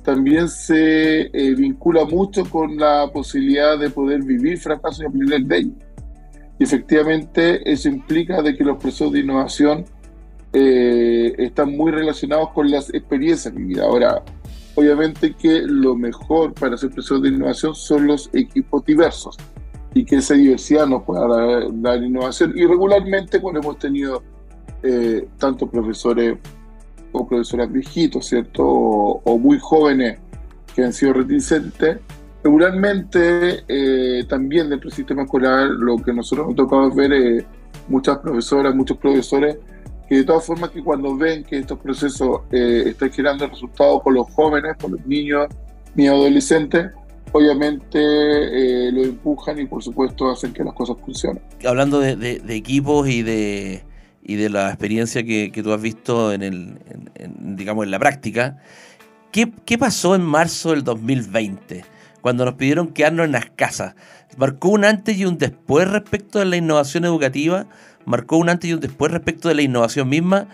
también 0.04 0.50
se 0.50 1.22
eh, 1.22 1.56
vincula 1.56 2.06
mucho 2.06 2.46
con 2.46 2.78
la 2.78 3.10
posibilidad 3.14 3.78
de 3.78 3.90
poder 3.90 4.24
vivir 4.24 4.58
fracasos 4.58 5.04
y 5.04 5.06
aprender 5.06 5.42
de 5.44 5.58
ellos. 5.58 5.74
Y 6.60 6.64
efectivamente 6.64 7.72
eso 7.72 7.90
implica 7.90 8.42
de 8.42 8.56
que 8.56 8.64
los 8.64 8.78
procesos 8.78 9.12
de 9.12 9.20
innovación 9.20 9.86
eh, 10.54 11.34
están 11.38 11.76
muy 11.76 11.92
relacionados 11.92 12.50
con 12.50 12.70
las 12.70 12.94
experiencias 12.94 13.54
vividas. 13.54 13.86
Ahora, 13.86 14.24
obviamente 14.76 15.34
que 15.34 15.62
lo 15.62 15.96
mejor 15.96 16.54
para 16.54 16.76
hacer 16.76 16.90
procesos 16.90 17.22
de 17.22 17.30
innovación 17.30 17.76
son 17.76 18.08
los 18.08 18.30
equipos 18.34 18.86
diversos 18.86 19.38
y 19.94 20.06
que 20.06 20.18
esa 20.18 20.36
diversidad 20.36 20.88
nos 20.88 21.04
pueda 21.04 21.28
dar, 21.72 22.04
innovación. 22.04 22.54
Y 22.56 22.66
regularmente 22.66 23.40
cuando 23.40 23.60
hemos 23.60 23.78
tenido 23.78 24.24
eh, 24.84 25.28
tantos 25.38 25.70
profesores 25.70 26.38
o 27.12 27.28
profesoras 27.28 27.72
viejitos, 27.72 28.28
¿cierto? 28.28 28.64
O, 28.66 29.38
muy 29.38 29.60
jóvenes 29.60 30.20
que 30.76 30.84
han 30.84 30.94
sido 30.94 31.14
reticentes. 31.14 31.98
Regularmente, 32.44 33.64
eh, 33.68 34.24
también 34.28 34.70
dentro 34.70 34.90
del 34.90 34.96
sistema 34.96 35.24
escolar, 35.24 35.68
lo 35.70 35.98
que 35.98 36.14
nosotros 36.14 36.48
nos 36.48 36.56
tocado 36.56 36.92
ver 36.92 37.14
es 37.14 37.46
muchas 37.88 38.18
profesoras, 38.18 38.74
muchos 38.74 38.98
profesores, 38.98 39.58
que 40.10 40.16
de 40.16 40.24
todas 40.24 40.46
formas 40.46 40.72
que 40.72 40.84
cuando 40.84 41.16
ven 41.16 41.44
que 41.44 41.60
estos 41.60 41.80
procesos 41.80 42.42
eh, 42.52 42.84
están 42.88 43.12
generando 43.12 43.48
resultados 43.48 44.02
con 44.02 44.16
los 44.16 44.28
jóvenes, 44.34 44.76
con 44.82 44.94
los 44.94 45.06
niños, 45.06 45.48
ni 45.96 46.08
adolescentes, 46.08 46.88
obviamente 47.32 48.00
eh, 48.00 48.92
lo 48.92 49.04
empujan 49.04 49.60
y 49.60 49.66
por 49.66 49.84
supuesto 49.84 50.30
hacen 50.30 50.52
que 50.52 50.64
las 50.64 50.74
cosas 50.74 50.98
funcionen. 51.06 51.44
Hablando 51.66 52.00
de 52.00 52.42
equipos 52.56 53.08
y 53.08 53.22
de, 53.22 53.84
y 54.24 54.36
de 54.36 54.50
la 54.50 54.70
experiencia 54.70 55.24
que, 55.24 55.52
tú 55.64 55.74
has 55.74 55.82
visto 55.82 56.32
en, 56.32 56.44
el, 56.44 56.78
digamos, 57.40 57.86
en 57.86 57.92
la 57.92 58.00
práctica, 58.00 58.58
¿qué, 59.32 59.52
¿qué, 59.66 59.78
pasó 59.78 60.16
en 60.16 60.22
marzo 60.22 60.72
del 60.72 60.84
2020? 60.84 61.84
Cuando 62.22 62.46
nos 62.46 62.54
pidieron 62.54 62.90
quedarnos 62.90 63.26
en 63.26 63.32
las 63.32 63.50
casas. 63.50 63.96
¿Marcó 64.38 64.70
un 64.70 64.86
antes 64.86 65.18
y 65.18 65.26
un 65.26 65.38
después 65.38 65.90
respecto 65.90 66.40
de 66.40 66.46
la 66.46 66.56
innovación 66.56 67.04
educativa? 67.04 67.66
¿Marcó 68.06 68.38
un 68.38 68.50
antes 68.50 68.70
y 68.70 68.74
un 68.74 68.80
después 68.80 69.12
respecto 69.12 69.50
de 69.50 69.56
la 69.56 69.64
innovación 69.64 70.08
misma? 70.08 70.48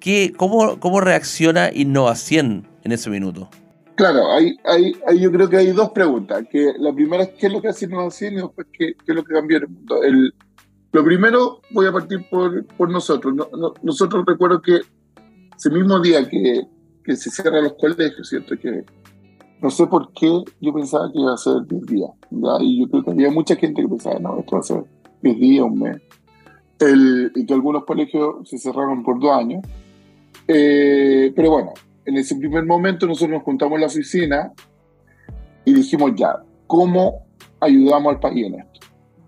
¿Qué, 0.00 0.32
cómo, 0.36 0.80
¿Cómo 0.80 1.00
reacciona 1.00 1.70
Innovación 1.72 2.66
en 2.84 2.92
ese 2.92 3.10
minuto? 3.10 3.50
Claro, 3.94 4.32
hay, 4.32 4.56
hay, 4.64 5.20
yo 5.20 5.30
creo 5.30 5.50
que 5.50 5.58
hay 5.58 5.72
dos 5.72 5.90
preguntas. 5.90 6.44
Que 6.50 6.72
la 6.78 6.92
primera 6.92 7.24
es 7.24 7.30
qué 7.38 7.48
es 7.48 7.52
lo 7.52 7.60
que 7.60 7.68
hace 7.68 7.84
innovación 7.84 8.32
y 8.32 8.36
después 8.36 8.66
qué, 8.72 8.94
qué 8.94 9.12
es 9.12 9.14
lo 9.14 9.22
que 9.22 9.34
cambió 9.34 9.58
en 9.58 9.62
el 9.64 9.68
mundo. 9.68 10.02
El, 10.02 10.34
lo 10.92 11.04
primero, 11.04 11.60
voy 11.70 11.86
a 11.86 11.92
partir 11.92 12.28
por, 12.28 12.66
por 12.66 12.90
nosotros. 12.90 13.34
nosotros 13.82 14.24
recuerdo 14.26 14.60
que 14.60 14.80
ese 15.56 15.70
mismo 15.70 16.00
día 16.00 16.28
que, 16.28 16.62
que 17.04 17.16
se 17.16 17.30
cierran 17.30 17.64
los 17.64 17.74
colegios, 17.74 18.28
¿cierto? 18.28 18.56
Que 18.58 18.84
no 19.60 19.70
sé 19.70 19.86
por 19.86 20.12
qué 20.12 20.42
yo 20.60 20.72
pensaba 20.72 21.12
que 21.12 21.20
iba 21.20 21.34
a 21.34 21.36
ser 21.36 21.66
10 21.66 21.86
días. 21.86 22.10
Y 22.60 22.80
yo 22.80 22.90
creo 22.90 23.04
que 23.04 23.10
había 23.10 23.30
mucha 23.30 23.56
gente 23.56 23.82
que 23.82 23.88
pensaba, 23.88 24.18
no, 24.18 24.38
esto 24.38 24.56
va 24.56 24.60
a 24.60 24.62
ser 24.62 24.84
10 25.22 25.38
días, 25.38 25.64
un 25.64 25.78
mes. 25.78 26.00
El, 26.78 27.30
y 27.34 27.44
que 27.44 27.52
algunos 27.52 27.84
colegios 27.84 28.48
se 28.48 28.58
cerraron 28.58 29.02
por 29.02 29.20
dos 29.20 29.32
años. 29.32 29.62
Eh, 30.48 31.32
pero 31.36 31.50
bueno, 31.50 31.72
en 32.06 32.16
ese 32.16 32.34
primer 32.36 32.64
momento 32.64 33.06
nosotros 33.06 33.30
nos 33.30 33.42
juntamos 33.42 33.76
en 33.76 33.80
la 33.82 33.86
oficina 33.86 34.52
y 35.64 35.74
dijimos 35.74 36.12
ya, 36.16 36.42
¿cómo 36.66 37.26
ayudamos 37.60 38.14
al 38.14 38.20
país 38.20 38.46
en 38.46 38.60
esto? 38.60 38.80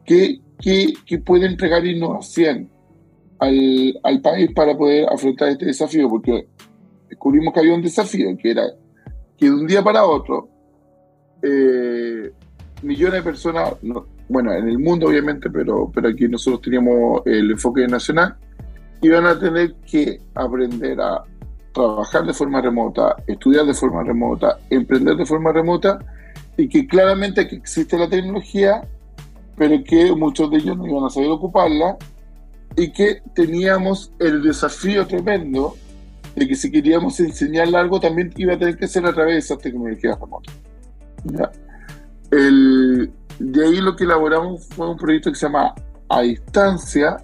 ¿Qué, 0.04 0.40
que, 0.62 1.18
puede 1.18 1.46
entregar 1.46 1.84
innovación 1.84 2.70
al, 3.38 3.98
al, 4.02 4.20
país 4.22 4.50
para 4.54 4.76
poder 4.76 5.08
afrontar 5.12 5.48
este 5.48 5.66
desafío, 5.66 6.08
porque 6.08 6.46
descubrimos 7.08 7.52
que 7.52 7.60
había 7.60 7.74
un 7.74 7.82
desafío, 7.82 8.36
que 8.38 8.50
era 8.52 8.62
que 9.36 9.46
de 9.46 9.52
un 9.52 9.66
día 9.66 9.82
para 9.82 10.06
otro, 10.06 10.48
eh, 11.42 12.30
millones 12.82 13.14
de 13.14 13.22
personas, 13.22 13.74
bueno, 14.28 14.52
en 14.52 14.68
el 14.68 14.78
mundo 14.78 15.08
obviamente, 15.08 15.50
pero, 15.50 15.90
pero 15.92 16.08
aquí 16.08 16.28
nosotros 16.28 16.62
teníamos 16.62 17.22
el 17.26 17.50
enfoque 17.50 17.86
nacional, 17.88 18.36
iban 19.02 19.26
a 19.26 19.38
tener 19.38 19.74
que 19.90 20.20
aprender 20.34 21.00
a 21.00 21.24
trabajar 21.74 22.24
de 22.24 22.32
forma 22.32 22.60
remota, 22.60 23.16
estudiar 23.26 23.66
de 23.66 23.74
forma 23.74 24.04
remota, 24.04 24.58
emprender 24.70 25.16
de 25.16 25.26
forma 25.26 25.52
remota, 25.52 25.98
y 26.56 26.68
que 26.68 26.86
claramente 26.86 27.48
que 27.48 27.56
existe 27.56 27.98
la 27.98 28.08
tecnología 28.08 28.82
pero 29.56 29.82
que 29.84 30.14
muchos 30.14 30.50
de 30.50 30.58
ellos 30.58 30.76
no 30.76 30.86
iban 30.86 31.04
a 31.04 31.10
saber 31.10 31.30
ocuparla 31.30 31.96
y 32.76 32.92
que 32.92 33.22
teníamos 33.34 34.12
el 34.18 34.42
desafío 34.42 35.06
tremendo 35.06 35.76
de 36.34 36.48
que 36.48 36.54
si 36.54 36.70
queríamos 36.70 37.20
enseñar 37.20 37.74
algo 37.74 38.00
también 38.00 38.32
iba 38.36 38.54
a 38.54 38.58
tener 38.58 38.76
que 38.76 38.88
ser 38.88 39.04
a 39.06 39.12
través 39.12 39.34
de 39.34 39.38
esas 39.40 39.58
tecnologías 39.58 40.18
remotas. 40.18 40.54
El, 42.30 43.12
de 43.38 43.66
ahí 43.66 43.80
lo 43.80 43.94
que 43.94 44.04
elaboramos 44.04 44.66
fue 44.68 44.88
un 44.88 44.96
proyecto 44.96 45.30
que 45.30 45.36
se 45.36 45.46
llama 45.46 45.74
A 46.08 46.22
Distancia, 46.22 47.18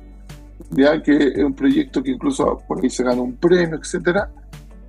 ¿ya? 0.71 1.03
que 1.03 1.17
es 1.17 1.45
un 1.45 1.55
proyecto 1.55 2.03
que 2.03 2.11
incluso 2.11 2.63
por 2.69 2.83
ahí 2.83 2.91
se 2.91 3.03
ganó 3.03 3.23
un 3.23 3.37
premio, 3.37 3.79
etcétera, 3.79 4.31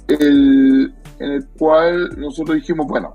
el, 0.07 0.93
en 1.19 1.31
el 1.31 1.47
cual 1.57 2.19
nosotros 2.19 2.57
dijimos, 2.57 2.87
bueno, 2.87 3.13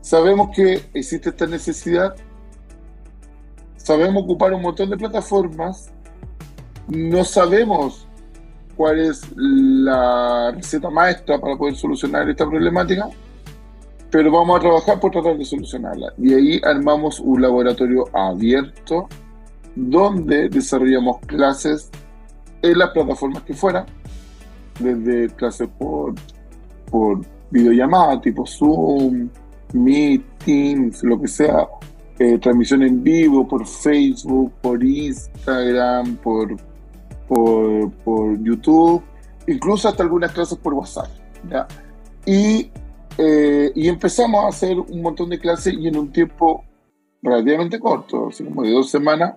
sabemos 0.00 0.50
que 0.54 0.82
existe 0.94 1.30
esta 1.30 1.46
necesidad, 1.46 2.14
sabemos 3.86 4.24
ocupar 4.24 4.52
un 4.52 4.62
montón 4.62 4.90
de 4.90 4.96
plataformas, 4.96 5.92
no 6.88 7.22
sabemos 7.22 8.08
cuál 8.76 8.98
es 8.98 9.22
la 9.36 10.50
receta 10.50 10.90
maestra 10.90 11.38
para 11.38 11.56
poder 11.56 11.76
solucionar 11.76 12.28
esta 12.28 12.48
problemática, 12.50 13.08
pero 14.10 14.32
vamos 14.32 14.56
a 14.56 14.60
trabajar 14.60 14.98
por 14.98 15.12
tratar 15.12 15.38
de 15.38 15.44
solucionarla. 15.44 16.12
Y 16.18 16.34
ahí 16.34 16.60
armamos 16.64 17.20
un 17.20 17.40
laboratorio 17.40 18.06
abierto 18.12 19.08
donde 19.76 20.48
desarrollamos 20.48 21.20
clases 21.20 21.88
en 22.62 22.78
las 22.78 22.90
plataformas 22.90 23.44
que 23.44 23.54
fueran, 23.54 23.86
desde 24.80 25.32
clases 25.36 25.68
por, 25.78 26.12
por 26.90 27.20
videollamada, 27.52 28.20
tipo 28.20 28.44
Zoom, 28.46 29.28
Meet, 29.74 30.24
Teams, 30.44 31.04
lo 31.04 31.20
que 31.20 31.28
sea, 31.28 31.68
eh, 32.18 32.38
transmisión 32.38 32.82
en 32.82 33.02
vivo 33.02 33.46
por 33.46 33.66
Facebook, 33.66 34.52
por 34.62 34.82
Instagram, 34.82 36.16
por, 36.16 36.56
por, 37.28 38.42
YouTube, 38.42 39.02
incluso 39.46 39.88
hasta 39.88 40.02
algunas 40.02 40.32
clases 40.32 40.56
por 40.58 40.74
WhatsApp. 40.74 41.08
Y, 42.24 42.70
eh, 43.18 43.70
y 43.74 43.88
empezamos 43.88 44.44
a 44.44 44.48
hacer 44.48 44.78
un 44.78 45.02
montón 45.02 45.28
de 45.28 45.38
clases 45.38 45.74
y 45.74 45.88
en 45.88 45.96
un 45.96 46.10
tiempo 46.10 46.64
relativamente 47.22 47.78
corto, 47.78 48.28
así 48.28 48.44
como 48.44 48.62
de 48.62 48.70
dos 48.70 48.90
semanas, 48.90 49.34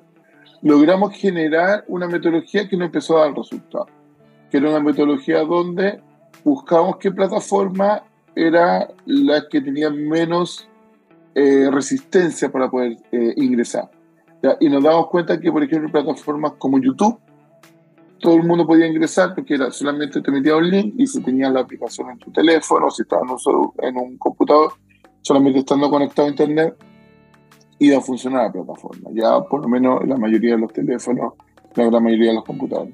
logramos 0.61 1.13
generar 1.13 1.83
una 1.87 2.07
metodología 2.07 2.67
que 2.67 2.77
nos 2.77 2.87
empezó 2.87 3.17
a 3.17 3.25
dar 3.25 3.35
resultados, 3.35 3.89
que 4.49 4.57
era 4.57 4.69
una 4.69 4.79
metodología 4.79 5.43
donde 5.43 6.01
buscamos 6.45 6.97
qué 6.97 7.11
plataforma 7.11 8.03
era 8.35 8.87
la 9.05 9.47
que 9.49 9.59
tenía 9.59 9.89
menos 9.89 10.68
eh, 11.39 11.71
resistencia 11.71 12.51
para 12.51 12.69
poder 12.69 12.97
eh, 13.11 13.33
ingresar. 13.37 13.89
Y 14.59 14.69
nos 14.69 14.83
damos 14.83 15.07
cuenta 15.07 15.39
que, 15.39 15.51
por 15.51 15.63
ejemplo, 15.63 15.91
plataformas 15.91 16.53
como 16.57 16.79
YouTube 16.79 17.19
todo 18.19 18.35
el 18.35 18.43
mundo 18.43 18.67
podía 18.67 18.87
ingresar 18.87 19.33
porque 19.33 19.55
era 19.55 19.71
solamente 19.71 20.21
te 20.21 20.31
metía 20.31 20.55
un 20.55 20.69
link 20.69 20.93
y 20.97 21.07
si 21.07 21.21
tenías 21.21 21.51
la 21.51 21.61
aplicación 21.61 22.09
en 22.11 22.19
tu 22.19 22.31
teléfono, 22.31 22.89
si 22.89 23.03
estabas 23.03 23.41
en 23.81 23.97
un 23.97 24.17
computador, 24.17 24.73
solamente 25.21 25.59
estando 25.59 25.89
conectado 25.89 26.27
a 26.27 26.31
internet, 26.31 26.75
iba 27.79 27.97
a 27.97 28.01
funcionar 28.01 28.47
la 28.47 28.51
plataforma. 28.51 29.09
Ya 29.13 29.39
por 29.41 29.61
lo 29.61 29.69
menos 29.69 30.05
la 30.05 30.17
mayoría 30.17 30.55
de 30.55 30.61
los 30.61 30.73
teléfonos, 30.73 31.33
la 31.75 31.85
gran 31.85 32.03
mayoría 32.03 32.29
de 32.29 32.35
los 32.35 32.45
computadores. 32.45 32.93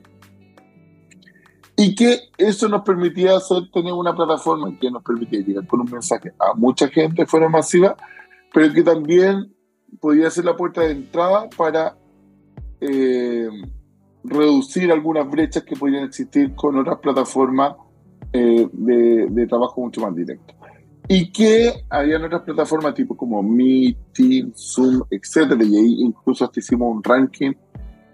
Y 1.78 1.94
que 1.94 2.20
eso 2.38 2.70
nos 2.70 2.84
permitía 2.84 3.36
hacer, 3.36 3.70
tener 3.74 3.92
una 3.92 4.16
plataforma 4.16 4.72
que 4.80 4.90
nos 4.90 5.04
permitía 5.04 5.42
llegar 5.42 5.68
con 5.68 5.82
un 5.82 5.92
mensaje 5.92 6.32
a 6.40 6.54
mucha 6.54 6.88
gente 6.88 7.24
de 7.24 7.26
forma 7.26 7.50
masiva, 7.50 7.98
pero 8.56 8.74
que 8.74 8.84
también 8.84 9.54
podía 10.00 10.32
ser 10.32 10.46
la 10.46 10.56
puerta 10.56 10.80
de 10.80 10.92
entrada 10.92 11.50
para 11.58 11.98
eh, 12.80 13.50
reducir 14.24 14.94
algunas 14.94 15.30
brechas 15.30 15.64
que 15.64 15.76
podían 15.76 16.06
existir 16.06 16.56
con 16.56 16.78
otras 16.78 17.00
plataformas 17.00 17.76
eh, 18.32 18.66
de, 18.72 19.48
trabajo 19.48 19.82
mucho 19.82 20.00
más 20.00 20.16
directo. 20.16 20.54
Y 21.10 21.34
que 21.34 21.84
habían 21.90 22.24
otras 22.24 22.44
plataformas 22.44 22.94
tipo 22.94 23.18
como 23.18 23.44
Meet, 23.44 23.98
Zoom, 24.56 25.02
etcétera, 25.12 25.62
y 25.62 25.76
ahí 25.76 25.96
incluso 26.00 26.46
hasta 26.46 26.62
hicimos 26.62 26.96
un 26.96 27.04
ranking 27.04 27.52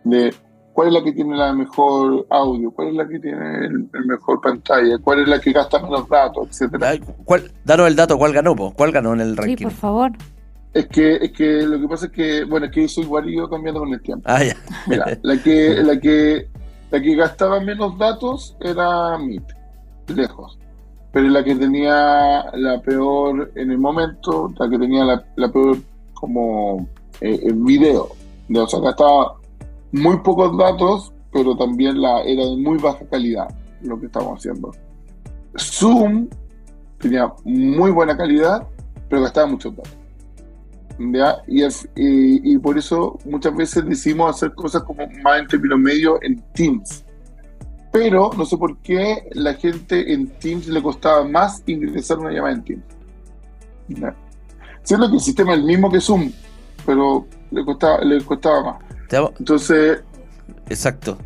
de 0.04 0.34
cuál 0.74 0.88
es 0.88 0.94
la 0.94 1.04
que 1.04 1.12
tiene 1.12 1.36
la 1.36 1.54
mejor 1.54 2.26
audio, 2.30 2.72
cuál 2.72 2.90
es 2.90 2.96
la 2.96 3.08
que 3.08 3.20
tiene 3.20 3.66
el, 3.66 3.90
mejor 4.06 4.42
pantalla, 4.42 4.98
cuál 5.00 5.22
es 5.22 5.28
la 5.28 5.40
que 5.40 5.52
gasta 5.52 5.82
menos 5.82 6.08
datos, 6.10 6.48
etcétera. 6.50 6.94
¿Cuál, 7.26 7.52
danos 7.64 7.88
el 7.88 7.96
dato, 7.96 8.18
¿cuál 8.18 8.34
ganó? 8.34 8.56
¿Cuál 8.56 8.92
ganó 8.92 9.14
en 9.14 9.22
el 9.22 9.38
ranking? 9.38 9.58
Sí, 9.58 9.64
por 9.64 9.74
favor. 9.74 10.12
Es 10.74 10.88
que, 10.88 11.16
es 11.16 11.32
que 11.34 11.64
lo 11.64 11.80
que 11.82 11.88
pasa 11.88 12.06
es 12.06 12.12
que, 12.12 12.46
bueno, 12.46 12.68
es 12.68 12.72
que 12.72 12.86
eso 12.86 13.02
igual 13.02 13.30
iba 13.30 13.50
cambiando 13.50 13.82
con 13.82 13.94
el 13.94 14.02
tiempo. 14.02 14.24
Ah, 14.28 14.44
ya. 14.44 14.56
Mira, 14.88 15.06
la 15.22 15.38
que, 15.42 15.84
la 15.84 16.00
que, 16.00 16.48
la 16.90 17.02
que 17.02 17.16
gastaba 17.16 17.60
menos 17.60 17.98
datos 17.98 18.56
era 18.62 19.18
Meet, 19.18 19.44
lejos. 20.16 20.58
Pero 21.12 21.28
la 21.28 21.44
que 21.44 21.56
tenía 21.56 22.46
la 22.54 22.82
peor 22.82 23.52
en 23.56 23.72
el 23.72 23.78
momento, 23.78 24.54
la 24.58 24.70
que 24.70 24.80
tenía 24.80 25.04
la, 25.04 25.52
peor 25.52 25.78
como 26.14 26.88
eh, 27.20 27.52
video. 27.54 28.10
o 28.56 28.68
sea, 28.68 28.80
gastaba 28.80 29.36
muy 29.92 30.20
pocos 30.20 30.58
datos, 30.58 31.12
pero 31.34 31.58
también 31.58 32.02
la, 32.02 32.22
era 32.22 32.46
de 32.46 32.56
muy 32.56 32.78
baja 32.78 33.06
calidad 33.10 33.50
lo 33.82 34.00
que 34.00 34.06
estábamos 34.06 34.40
haciendo. 34.40 34.72
Zoom 35.58 36.30
tenía 36.98 37.34
muy 37.44 37.92
buena 37.92 38.16
calidad, 38.16 38.66
pero 39.10 39.24
gastaba 39.24 39.48
muchos 39.48 39.76
datos. 39.76 40.01
Y, 40.98 42.54
y, 42.54 42.58
por 42.58 42.78
eso 42.78 43.18
muchas 43.26 43.56
veces 43.56 43.86
decidimos 43.86 44.36
hacer 44.36 44.54
cosas 44.54 44.84
como 44.84 45.08
más 45.24 45.40
en 45.40 45.48
términos 45.48 45.80
medios 45.80 46.20
en 46.22 46.42
Teams. 46.54 47.04
Pero 47.92 48.32
no 48.38 48.46
sé 48.46 48.58
por 48.58 48.78
qué 48.78 49.30
la 49.34 49.54
gente 49.56 50.14
en 50.14 50.28
Teams 50.40 50.68
le 50.68 50.82
costaba 50.82 51.24
más 51.24 51.64
ingresar 51.66 52.20
una 52.20 52.32
llamada 52.32 52.56
en 52.56 52.64
Teams. 52.64 52.84
Siendo 54.84 55.10
que 55.10 55.16
el 55.16 55.22
sistema 55.22 55.54
es 55.54 55.60
el 55.60 55.66
mismo 55.66 55.92
que 55.92 56.00
Zoom, 56.00 56.32
pero 56.86 57.28
le 57.52 57.66
costaba, 57.66 58.04
le 58.04 58.24
costaba 58.24 58.64
más. 58.64 59.32
Entonces. 59.40 60.02
Exacto. 60.70 61.18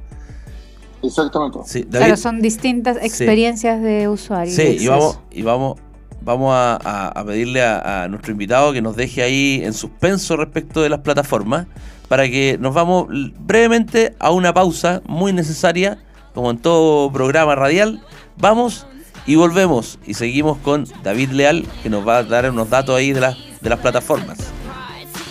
Exactamente. 1.03 1.59
Sí, 1.65 1.87
Pero 1.89 2.17
son 2.17 2.41
distintas 2.41 2.97
experiencias 2.97 3.81
de 3.81 4.07
usuario. 4.07 4.53
Sí, 4.53 4.77
y 4.79 4.87
vamos, 4.87 5.19
y 5.31 5.43
vamos, 5.43 5.79
vamos 6.25 6.53
a, 6.53 7.23
pedirle 7.25 7.63
a, 7.63 8.07
nuestro 8.09 8.31
invitado 8.31 8.73
que 8.73 8.81
nos 8.81 8.95
deje 8.95 9.21
ahí 9.21 9.61
en 9.63 9.73
suspenso 9.73 10.35
respecto 10.35 10.81
de 10.81 10.89
las 10.89 10.99
plataformas 10.99 11.67
para 12.09 12.27
que 12.27 12.57
nos 12.59 12.73
vamos 12.73 13.07
brevemente 13.39 14.15
a 14.19 14.31
una 14.31 14.53
pausa 14.53 15.01
muy 15.07 15.31
necesaria, 15.33 15.97
como 16.33 16.51
en 16.51 16.57
todo 16.57 17.11
programa 17.11 17.55
radial. 17.55 18.01
Vamos 18.37 18.85
y 19.25 19.35
volvemos 19.35 19.99
y 20.05 20.15
seguimos 20.15 20.57
con 20.57 20.85
David 21.03 21.29
Leal 21.29 21.65
que 21.81 21.89
nos 21.89 22.05
va 22.07 22.17
a 22.17 22.23
dar 22.23 22.49
unos 22.49 22.69
datos 22.69 22.95
ahí 22.95 23.13
de, 23.13 23.21
las 23.21 23.37
de 23.61 23.69
las 23.69 23.79
plataformas. 23.79 24.37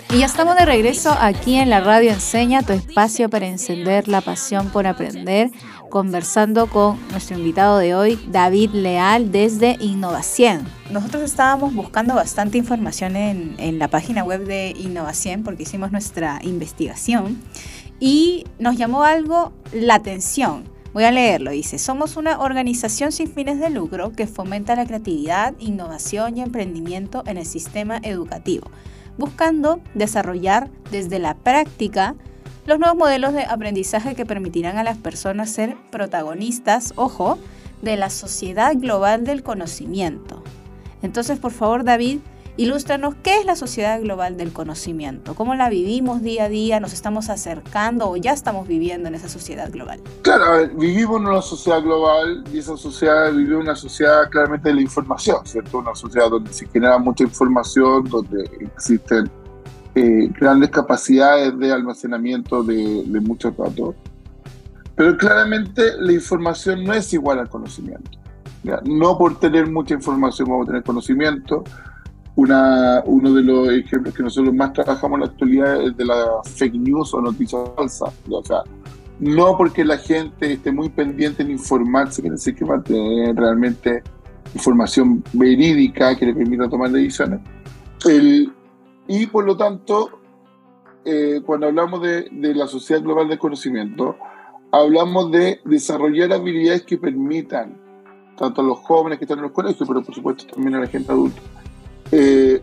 Y 0.09 0.19
ya 0.19 0.25
estamos 0.25 0.55
de 0.57 0.65
regreso 0.65 1.15
aquí 1.17 1.55
en 1.55 1.69
la 1.69 1.79
radio 1.79 2.11
Enseña, 2.11 2.61
tu 2.61 2.73
espacio 2.73 3.29
para 3.29 3.47
encender 3.47 4.09
la 4.09 4.19
pasión 4.19 4.69
por 4.69 4.85
aprender, 4.85 5.49
conversando 5.89 6.67
con 6.67 6.99
nuestro 7.11 7.37
invitado 7.37 7.77
de 7.77 7.95
hoy, 7.95 8.19
David 8.27 8.71
Leal, 8.71 9.31
desde 9.31 9.77
Innovación. 9.79 10.67
Nosotros 10.89 11.23
estábamos 11.23 11.73
buscando 11.73 12.15
bastante 12.15 12.57
información 12.57 13.15
en, 13.15 13.55
en 13.59 13.79
la 13.79 13.87
página 13.87 14.25
web 14.25 14.45
de 14.45 14.73
Innovación 14.77 15.43
porque 15.43 15.63
hicimos 15.63 15.93
nuestra 15.93 16.39
investigación 16.43 17.41
y 17.99 18.45
nos 18.59 18.77
llamó 18.77 19.03
algo 19.03 19.53
la 19.71 19.95
atención. 19.95 20.63
Voy 20.93 21.03
a 21.03 21.11
leerlo, 21.11 21.51
dice, 21.51 21.77
somos 21.77 22.17
una 22.17 22.39
organización 22.39 23.11
sin 23.11 23.31
fines 23.31 23.59
de 23.59 23.69
lucro 23.69 24.11
que 24.11 24.25
fomenta 24.25 24.75
la 24.75 24.85
creatividad, 24.85 25.53
innovación 25.59 26.37
y 26.37 26.41
emprendimiento 26.41 27.23
en 27.27 27.37
el 27.37 27.45
sistema 27.45 27.99
educativo, 28.01 28.69
buscando 29.17 29.79
desarrollar 29.93 30.69
desde 30.89 31.19
la 31.19 31.35
práctica 31.35 32.15
los 32.65 32.79
nuevos 32.79 32.97
modelos 32.97 33.33
de 33.33 33.43
aprendizaje 33.43 34.15
que 34.15 34.25
permitirán 34.25 34.77
a 34.77 34.83
las 34.83 34.97
personas 34.97 35.49
ser 35.49 35.77
protagonistas, 35.91 36.93
ojo, 36.95 37.37
de 37.81 37.95
la 37.95 38.09
sociedad 38.09 38.73
global 38.75 39.23
del 39.23 39.43
conocimiento. 39.43 40.43
Entonces, 41.01 41.37
por 41.37 41.51
favor, 41.51 41.83
David, 41.83 42.19
Ilústranos 42.59 43.13
qué 43.21 43.37
es 43.37 43.45
la 43.45 43.55
sociedad 43.55 44.01
global 44.01 44.35
del 44.35 44.51
conocimiento, 44.51 45.35
cómo 45.35 45.53
la 45.53 45.69
vivimos 45.69 46.23
día 46.23 46.45
a 46.45 46.49
día, 46.49 46.79
nos 46.79 46.91
estamos 46.91 47.29
acercando 47.29 48.09
o 48.09 48.17
ya 48.17 48.33
estamos 48.33 48.67
viviendo 48.67 49.07
en 49.07 49.13
esa 49.13 49.29
sociedad 49.29 49.71
global. 49.71 50.01
Claro, 50.23 50.67
vivimos 50.75 51.21
en 51.21 51.27
una 51.27 51.41
sociedad 51.43 51.83
global 51.83 52.43
y 52.51 52.57
esa 52.57 52.75
sociedad 52.75 53.31
vive 53.31 53.57
una 53.57 53.75
sociedad 53.75 54.27
claramente 54.31 54.69
de 54.69 54.75
la 54.75 54.81
información, 54.81 55.45
¿cierto? 55.45 55.77
Una 55.77 55.93
sociedad 55.93 56.31
donde 56.31 56.51
se 56.51 56.67
genera 56.67 56.97
mucha 56.97 57.25
información, 57.25 58.05
donde 58.05 58.49
existen 58.59 59.29
eh, 59.93 60.27
grandes 60.39 60.71
capacidades 60.71 61.55
de 61.59 61.71
almacenamiento 61.71 62.63
de, 62.63 63.03
de 63.05 63.19
muchos 63.19 63.55
datos. 63.55 63.93
Pero 64.95 65.15
claramente 65.15 65.91
la 65.99 66.11
información 66.11 66.83
no 66.83 66.93
es 66.93 67.13
igual 67.13 67.37
al 67.37 67.49
conocimiento. 67.49 68.17
No 68.83 69.15
por 69.15 69.39
tener 69.39 69.69
mucha 69.69 69.93
información 69.93 70.49
vamos 70.49 70.65
a 70.65 70.71
tener 70.71 70.83
conocimiento, 70.83 71.63
una, 72.37 73.01
uno 73.05 73.33
de 73.33 73.41
los 73.41 73.69
ejemplos 73.69 74.13
que 74.13 74.21
nosotros 74.21 74.53
más 74.53 74.71
trabajamos 74.71 75.15
en 75.15 75.21
la 75.21 75.25
actualidad 75.25 75.81
es 75.81 75.97
de 75.97 76.05
la 76.05 76.23
fake 76.45 76.75
news 76.75 77.13
o 77.15 77.21
noticias 77.21 77.61
falsas. 77.75 78.13
O 78.29 78.43
sea, 78.43 78.61
no 79.19 79.57
porque 79.57 79.83
la 79.83 79.97
gente 79.97 80.53
esté 80.53 80.71
muy 80.71 80.89
pendiente 80.89 81.41
en 81.41 81.49
informarse, 81.49 82.21
que 82.21 82.29
decir 82.29 82.55
que 82.55 82.63
va 82.63 82.75
a 82.75 82.83
tener 82.83 83.35
realmente 83.35 84.03
información 84.53 85.23
verídica 85.33 86.15
que 86.15 86.27
le 86.27 86.35
permita 86.35 86.69
tomar 86.69 86.91
decisiones. 86.91 87.39
El, 88.05 88.53
y 89.07 89.25
por 89.25 89.43
lo 89.43 89.57
tanto, 89.57 90.19
eh, 91.05 91.41
cuando 91.43 91.65
hablamos 91.65 92.03
de, 92.03 92.29
de, 92.31 92.53
la 92.53 92.67
sociedad 92.67 93.01
global 93.01 93.27
del 93.29 93.39
conocimiento, 93.39 94.15
hablamos 94.71 95.31
de 95.31 95.59
desarrollar 95.65 96.31
habilidades 96.33 96.83
que 96.83 96.99
permitan 96.99 97.81
tanto 98.37 98.61
a 98.61 98.63
los 98.63 98.77
jóvenes 98.77 99.17
que 99.17 99.25
están 99.25 99.39
en 99.39 99.45
los 99.45 99.53
colegios, 99.53 99.87
pero 99.87 100.03
por 100.03 100.13
supuesto 100.13 100.45
también 100.45 100.75
a 100.75 100.81
la 100.81 100.87
gente 100.87 101.11
adulta, 101.11 101.41
eh, 102.11 102.61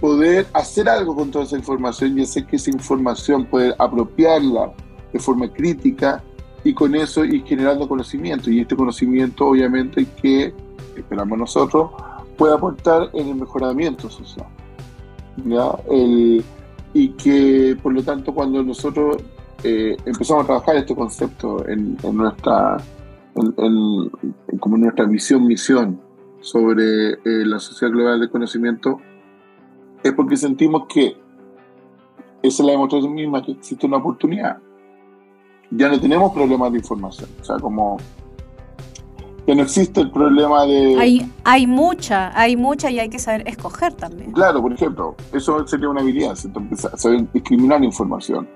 poder 0.00 0.46
hacer 0.54 0.88
algo 0.88 1.14
con 1.14 1.30
toda 1.30 1.44
esa 1.44 1.56
información 1.56 2.18
y 2.18 2.22
hacer 2.22 2.46
que 2.46 2.56
esa 2.56 2.70
información, 2.70 3.44
poder 3.44 3.74
apropiarla 3.78 4.72
de 5.12 5.18
forma 5.18 5.52
crítica 5.52 6.22
y 6.64 6.72
con 6.72 6.94
eso 6.94 7.24
ir 7.24 7.44
generando 7.44 7.88
conocimiento. 7.88 8.50
Y 8.50 8.60
este 8.60 8.76
conocimiento, 8.76 9.46
obviamente, 9.46 10.06
que 10.20 10.54
esperamos 10.96 11.38
nosotros, 11.38 11.90
puede 12.36 12.54
aportar 12.54 13.10
en 13.12 13.28
el 13.28 13.34
mejoramiento 13.34 14.08
social. 14.08 14.46
¿ya? 15.44 15.70
El, 15.90 16.42
y 16.94 17.08
que, 17.10 17.76
por 17.82 17.92
lo 17.92 18.02
tanto, 18.02 18.34
cuando 18.34 18.62
nosotros 18.62 19.18
eh, 19.62 19.96
empezamos 20.04 20.44
a 20.44 20.46
trabajar 20.46 20.76
este 20.76 20.94
concepto 20.94 21.66
en, 21.68 21.96
nuestra, 22.12 22.78
en, 23.36 24.10
como 24.58 24.78
nuestra 24.78 25.04
visión, 25.04 25.46
misión 25.46 26.00
sobre 26.40 27.12
eh, 27.12 27.18
la 27.24 27.58
sociedad 27.58 27.92
global 27.92 28.20
de 28.20 28.28
conocimiento, 28.28 29.00
es 30.02 30.12
porque 30.12 30.36
sentimos 30.36 30.86
que 30.88 31.16
esa 32.42 32.62
es 32.62 32.66
la 32.66 32.72
demostración 32.72 33.14
misma 33.14 33.42
que 33.42 33.52
existe 33.52 33.86
una 33.86 33.98
oportunidad 33.98 34.58
ya 35.70 35.88
no 35.88 36.00
tenemos 36.00 36.32
problemas 36.32 36.72
de 36.72 36.78
información. 36.78 37.28
O 37.40 37.44
sea, 37.44 37.56
como 37.58 37.98
que 39.46 39.54
no 39.54 39.62
existe 39.62 40.00
el 40.00 40.10
problema 40.10 40.66
de... 40.66 40.96
Hay, 40.98 41.32
hay 41.44 41.66
mucha, 41.66 42.38
hay 42.38 42.56
mucha 42.56 42.90
y 42.90 42.98
hay 42.98 43.08
que 43.08 43.18
saber 43.18 43.46
escoger 43.46 43.94
también. 43.94 44.32
Claro, 44.32 44.60
por 44.60 44.72
ejemplo, 44.72 45.14
eso 45.32 45.66
sería 45.66 45.88
una 45.88 46.00
habilidad, 46.00 46.34
saber 46.96 47.30
discriminar 47.32 47.82
información. 47.82 48.48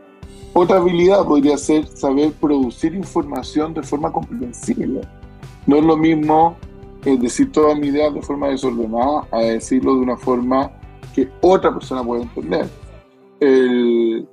Otra 0.53 0.77
habilidad 0.77 1.25
podría 1.25 1.57
ser 1.57 1.87
saber 1.87 2.33
producir 2.33 2.95
información 2.95 3.75
de 3.75 3.83
forma 3.83 4.13
comprensible. 4.13 5.01
No 5.67 5.77
es 5.77 5.85
lo 5.85 5.97
mismo 5.97 6.57
eh, 7.05 7.19
decir 7.19 7.53
toda 7.53 7.75
mi 7.75 7.89
idea 7.89 8.11
de 8.11 8.23
forma 8.23 8.49
desordenada 8.49 9.27
a 9.31 9.39
decirlo 9.41 9.95
de 9.95 10.01
una 10.01 10.17
forma 10.17 10.71
que 11.15 11.29
otra 11.41 11.73
persona 11.73 12.03
pueda 12.03 12.23
entender. 12.23 12.69
El, 13.41 14.27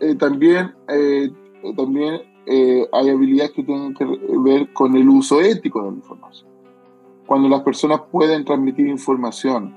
eh, 0.00 0.14
también 0.14 0.74
eh, 0.88 1.30
también 1.76 2.22
eh, 2.46 2.86
hay 2.92 3.10
habilidades 3.10 3.52
que 3.52 3.62
tienen 3.62 3.94
que 3.94 4.04
ver 4.04 4.72
con 4.72 4.96
el 4.96 5.08
uso 5.08 5.40
ético 5.40 5.82
de 5.82 5.90
la 5.90 5.96
información. 5.96 6.48
Cuando 7.26 7.48
las 7.48 7.62
personas 7.62 8.02
pueden 8.10 8.44
transmitir 8.44 8.86
información 8.86 9.74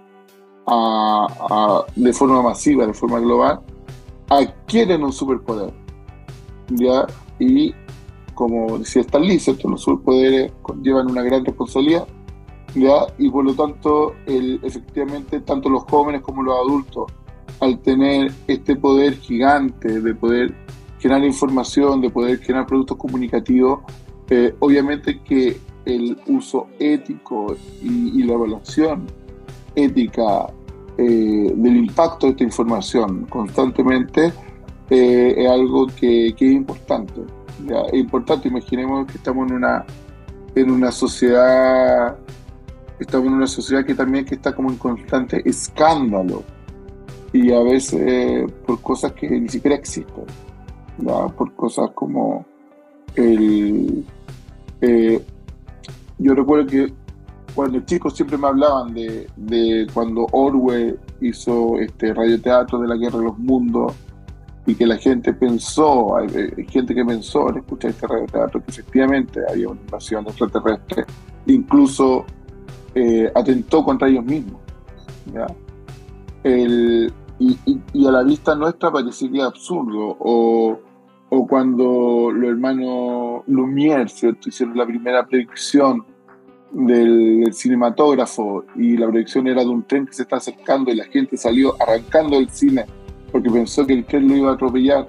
de 1.95 2.13
forma 2.13 2.43
masiva, 2.43 2.85
de 2.85 2.93
forma 2.93 3.19
global, 3.19 3.59
adquieren 4.29 5.03
un 5.03 5.11
superpoder. 5.11 5.73
¿ya? 6.69 7.07
Y 7.39 7.73
como 8.39 8.79
decía 8.79 9.01
Stan 9.01 9.21
Lee, 9.21 9.41
los 9.65 9.81
superpoderes 9.81 10.53
llevan 10.81 11.11
una 11.11 11.23
gran 11.23 11.43
responsabilidad. 11.43 12.07
¿ya? 12.73 13.05
Y 13.17 13.29
por 13.29 13.43
lo 13.43 13.53
tanto, 13.53 14.15
el, 14.27 14.61
efectivamente, 14.63 15.41
tanto 15.41 15.67
los 15.67 15.83
jóvenes 15.83 16.21
como 16.21 16.41
los 16.41 16.55
adultos, 16.55 17.11
al 17.59 17.79
tener 17.79 18.31
este 18.47 18.77
poder 18.77 19.17
gigante 19.17 19.99
de 19.99 20.15
poder 20.15 20.55
generar 20.99 21.25
información, 21.25 21.99
de 21.99 22.09
poder 22.11 22.39
generar 22.39 22.65
productos 22.65 22.95
comunicativos, 22.95 23.81
eh, 24.29 24.55
obviamente 24.59 25.19
que 25.19 25.57
el 25.83 26.17
uso 26.27 26.67
ético 26.79 27.57
y, 27.83 28.23
la 28.23 28.35
evaluación 28.35 29.05
ética 29.75 30.47
eh, 30.97 31.51
del 31.53 31.75
impacto 31.75 32.27
de 32.27 32.31
esta 32.31 32.43
información 32.45 33.25
constantemente 33.25 34.31
eh, 34.89 35.35
es 35.37 35.49
algo 35.49 35.87
que, 35.87 36.27
es 36.27 36.41
importante. 36.41 37.38
Es 37.67 37.99
importante, 37.99 38.47
imaginemos 38.47 39.07
que 39.07 39.17
estamos 39.17 39.49
en 39.49 39.57
una, 39.57 39.85
en 40.55 40.71
una 40.71 40.91
sociedad, 40.91 42.17
estamos 42.99 43.27
en 43.27 43.33
una 43.33 43.47
sociedad 43.47 43.85
que 43.85 43.95
también 43.95 44.25
que 44.25 44.35
está 44.35 44.55
como 44.55 44.69
en 44.69 44.77
constante 44.77 45.41
escándalo. 45.47 46.43
Y 47.31 47.51
a 47.51 47.61
veces 47.61 48.51
por 48.65 48.81
cosas 48.81 49.11
que 49.13 49.29
ni 49.29 49.49
siquiera 49.49 49.75
existen 49.75 50.25
por 51.35 51.53
cosas 51.53 51.91
como 51.91 52.45
el... 53.15 54.05
Eh, 54.81 55.23
yo 56.17 56.35
recuerdo 56.35 56.67
que 56.67 56.93
cuando 57.55 57.79
chicos 57.81 58.15
siempre 58.15 58.37
me 58.37 58.47
hablaban 58.47 58.93
de, 58.93 59.27
de, 59.35 59.87
cuando 59.93 60.27
Orwell 60.31 60.99
hizo 61.21 61.79
este 61.79 62.13
radioteatro 62.13 62.79
de 62.79 62.87
la 62.87 62.95
Guerra 62.95 63.19
de 63.19 63.25
los 63.25 63.37
Mundos 63.37 63.93
y 64.69 64.75
que 64.75 64.85
la 64.85 64.97
gente 64.97 65.33
pensó, 65.33 66.15
hay, 66.15 66.27
gente 66.67 66.93
que 66.93 67.03
pensó 67.03 67.49
al 67.49 67.57
escuchar 67.57 67.89
este 67.89 68.05
radioteatro 68.05 68.63
que 68.63 68.69
efectivamente 68.69 69.39
había 69.49 69.67
una 69.67 69.81
invasión 69.81 70.27
extraterrestre, 70.27 71.05
incluso 71.47 72.23
eh, 72.93 73.31
atentó 73.33 73.83
contra 73.83 74.07
ellos 74.07 74.23
mismos. 74.25 74.61
El, 76.43 77.11
y, 77.39 77.57
y, 77.93 78.07
a 78.07 78.11
la 78.11 78.21
vista 78.21 78.53
nuestra 78.53 78.91
parecería 78.91 79.45
absurdo 79.45 80.15
o, 80.19 80.79
o 81.29 81.47
cuando 81.47 82.31
los 82.31 82.49
hermanos 82.51 83.41
Lumière 83.47 84.07
¿cierto? 84.07 84.49
hicieron 84.49 84.77
la 84.77 84.85
primera 84.85 85.25
predicción 85.25 86.05
del, 86.71 87.51
cinematógrafo 87.53 88.65
y 88.75 88.97
la 88.97 89.07
predicción 89.07 89.47
era 89.47 89.63
de 89.63 89.69
un 89.69 89.83
tren 89.83 90.05
que 90.05 90.13
se 90.13 90.23
está 90.23 90.37
acercando 90.37 90.91
y 90.91 90.95
la 90.95 91.05
gente 91.05 91.37
salió 91.37 91.75
arrancando 91.81 92.37
del 92.37 92.49
cine 92.49 92.85
porque 93.31 93.49
pensó 93.49 93.85
que 93.85 93.93
el 93.93 94.05
tren 94.05 94.27
lo 94.27 94.35
iba 94.35 94.51
a 94.51 94.53
atropellar. 94.53 95.05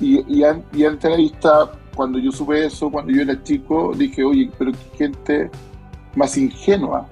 Y, 0.00 0.18
y, 0.20 0.44
y 0.72 0.84
ante 0.84 1.08
la 1.08 1.16
vista, 1.16 1.72
cuando 1.94 2.18
yo 2.18 2.32
supe 2.32 2.66
eso, 2.66 2.90
cuando 2.90 3.12
yo 3.12 3.22
era 3.22 3.42
chico, 3.42 3.92
dije, 3.96 4.24
oye, 4.24 4.50
pero 4.58 4.72
qué 4.72 4.96
gente 4.96 5.50
más 6.16 6.36
ingenua. 6.36 7.06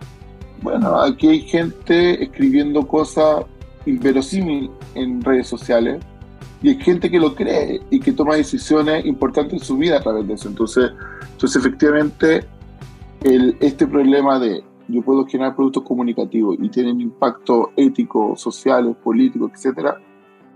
Bueno, 0.63 1.01
aquí 1.01 1.29
hay 1.29 1.41
gente 1.41 2.23
escribiendo 2.23 2.87
cosas 2.87 3.45
inverosímiles 3.87 4.71
en 4.95 5.21
redes 5.23 5.49
sociales 5.49 6.01
y 6.63 6.69
hay 6.69 6.77
gente 6.77 7.11
que 7.11 7.19
lo 7.19 7.35
cree 7.35 7.81
y 7.91 7.99
que 7.99 8.13
toma 8.13 8.37
decisiones 8.37 9.05
importantes 9.05 9.55
en 9.55 9.61
su 9.61 9.77
vida 9.77 9.99
a 9.99 10.01
través 10.01 10.27
de 10.27 10.35
eso. 10.35 10.49
Entonces, 10.49 10.93
entonces 11.33 11.57
efectivamente, 11.57 12.45
el, 13.25 13.57
este 13.61 13.87
problema 13.87 14.39
de 14.39 14.63
yo 14.89 15.03
puedo 15.03 15.25
generar 15.27 15.57
productos 15.57 15.85
comunicativos 15.85 16.57
y 16.61 16.69
tienen 16.69 17.01
impacto 17.01 17.71
ético, 17.77 18.37
social, 18.37 18.97
político, 19.03 19.51
etcétera, 19.53 19.99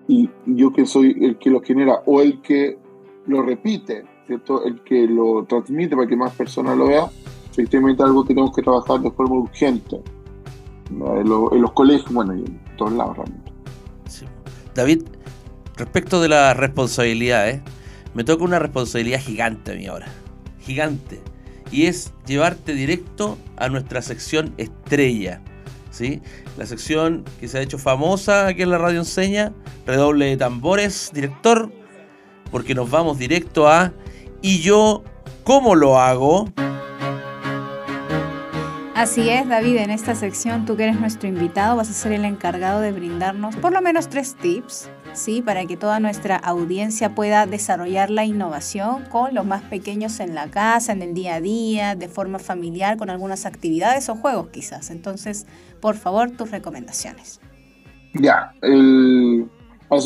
y 0.09 0.31
yo 0.47 0.73
que 0.73 0.87
soy 0.87 1.17
el 1.21 1.39
que 1.39 1.51
lo 1.51 1.61
genera 1.61 2.03
o 2.07 2.21
el 2.21 2.41
que 2.41 2.79
lo 3.27 3.43
repite, 3.43 4.05
¿cierto? 4.27 4.65
el 4.65 4.83
que 4.83 5.07
lo 5.07 5.45
transmite 5.45 5.97
para 5.97 6.09
que 6.09 6.17
más 6.17 6.33
personas 6.35 6.77
lo 6.77 6.87
vean, 6.87 7.07
efectivamente 7.51 8.03
algo 8.03 8.23
que 8.23 8.35
tenemos 8.35 8.55
que 8.55 8.63
trabajar 8.63 9.01
de 9.01 9.11
forma 9.11 9.37
urgente 9.37 10.01
en, 10.91 11.29
los 11.29 11.73
colegios, 11.73 12.13
bueno, 12.13 12.35
y 12.35 12.41
en 12.41 12.61
todos 12.77 12.93
lados 12.93 13.17
realmente. 13.17 13.53
David, 14.75 15.03
Respecto 15.77 16.23
de 16.23 16.29
la 16.29 16.55
responsabilidad, 16.55 17.51
¿eh? 17.51 17.63
me 18.15 18.25
toca 18.25 18.45
una 18.45 18.59
responsabilidad 18.59 19.21
gigante 19.21 19.73
a 19.73 19.75
mí 19.75 19.87
ahora. 19.87 20.07
Gigante. 20.61 21.21
Y 21.71 21.85
es 21.85 22.15
llevarte 22.27 22.73
directo 22.73 23.37
a 23.57 23.69
nuestra 23.69 24.01
sección 24.01 24.55
estrella. 24.57 25.43
La 26.57 26.67
sección 26.67 27.25
que 27.41 27.49
se 27.49 27.59
ha 27.59 27.63
hecho 27.63 27.79
famosa 27.79 28.47
aquí 28.47 28.63
en 28.63 28.71
la 28.71 28.79
radio 28.79 29.01
enseña. 29.01 29.53
Redoble 29.87 30.27
de 30.27 30.37
tambores, 30.37 31.11
director. 31.13 31.71
Porque 32.51 32.75
nos 32.75 32.91
vamos 32.91 33.19
directo 33.19 33.69
a 33.69 33.93
¿Y 34.43 34.61
yo 34.61 35.03
cómo 35.45 35.75
lo 35.75 35.99
hago? 35.99 36.53
Así 38.97 39.29
es, 39.29 39.47
David, 39.47 39.77
en 39.77 39.91
esta 39.91 40.15
sección 40.15 40.65
tú 40.65 40.75
que 40.75 40.85
eres 40.85 40.99
nuestro 40.99 41.29
invitado 41.29 41.77
vas 41.77 41.91
a 41.91 41.93
ser 41.93 42.13
el 42.13 42.25
encargado 42.25 42.81
de 42.81 42.93
brindarnos 42.93 43.55
por 43.57 43.71
lo 43.71 43.83
menos 43.83 44.09
tres 44.09 44.37
tips 44.37 44.89
¿sí? 45.13 45.43
para 45.43 45.67
que 45.67 45.77
toda 45.77 46.01
nuestra 46.01 46.37
audiencia 46.37 47.15
pueda 47.15 47.45
desarrollar 47.45 48.09
la 48.09 48.25
innovación 48.25 49.05
con 49.11 49.35
los 49.35 49.45
más 49.45 49.61
pequeños 49.65 50.19
en 50.19 50.35
la 50.35 50.49
casa, 50.49 50.93
en 50.93 51.03
el 51.03 51.13
día 51.13 51.35
a 51.35 51.41
día, 51.43 51.95
de 51.95 52.09
forma 52.09 52.39
familiar, 52.39 52.97
con 52.97 53.11
algunas 53.11 53.45
actividades 53.45 54.09
o 54.09 54.15
juegos 54.15 54.49
quizás. 54.49 54.89
Entonces, 54.89 55.47
por 55.83 55.97
favor, 55.97 56.31
tus 56.31 56.51
recomendaciones. 56.51 57.39
Ya, 58.15 58.55
el, 58.63 59.47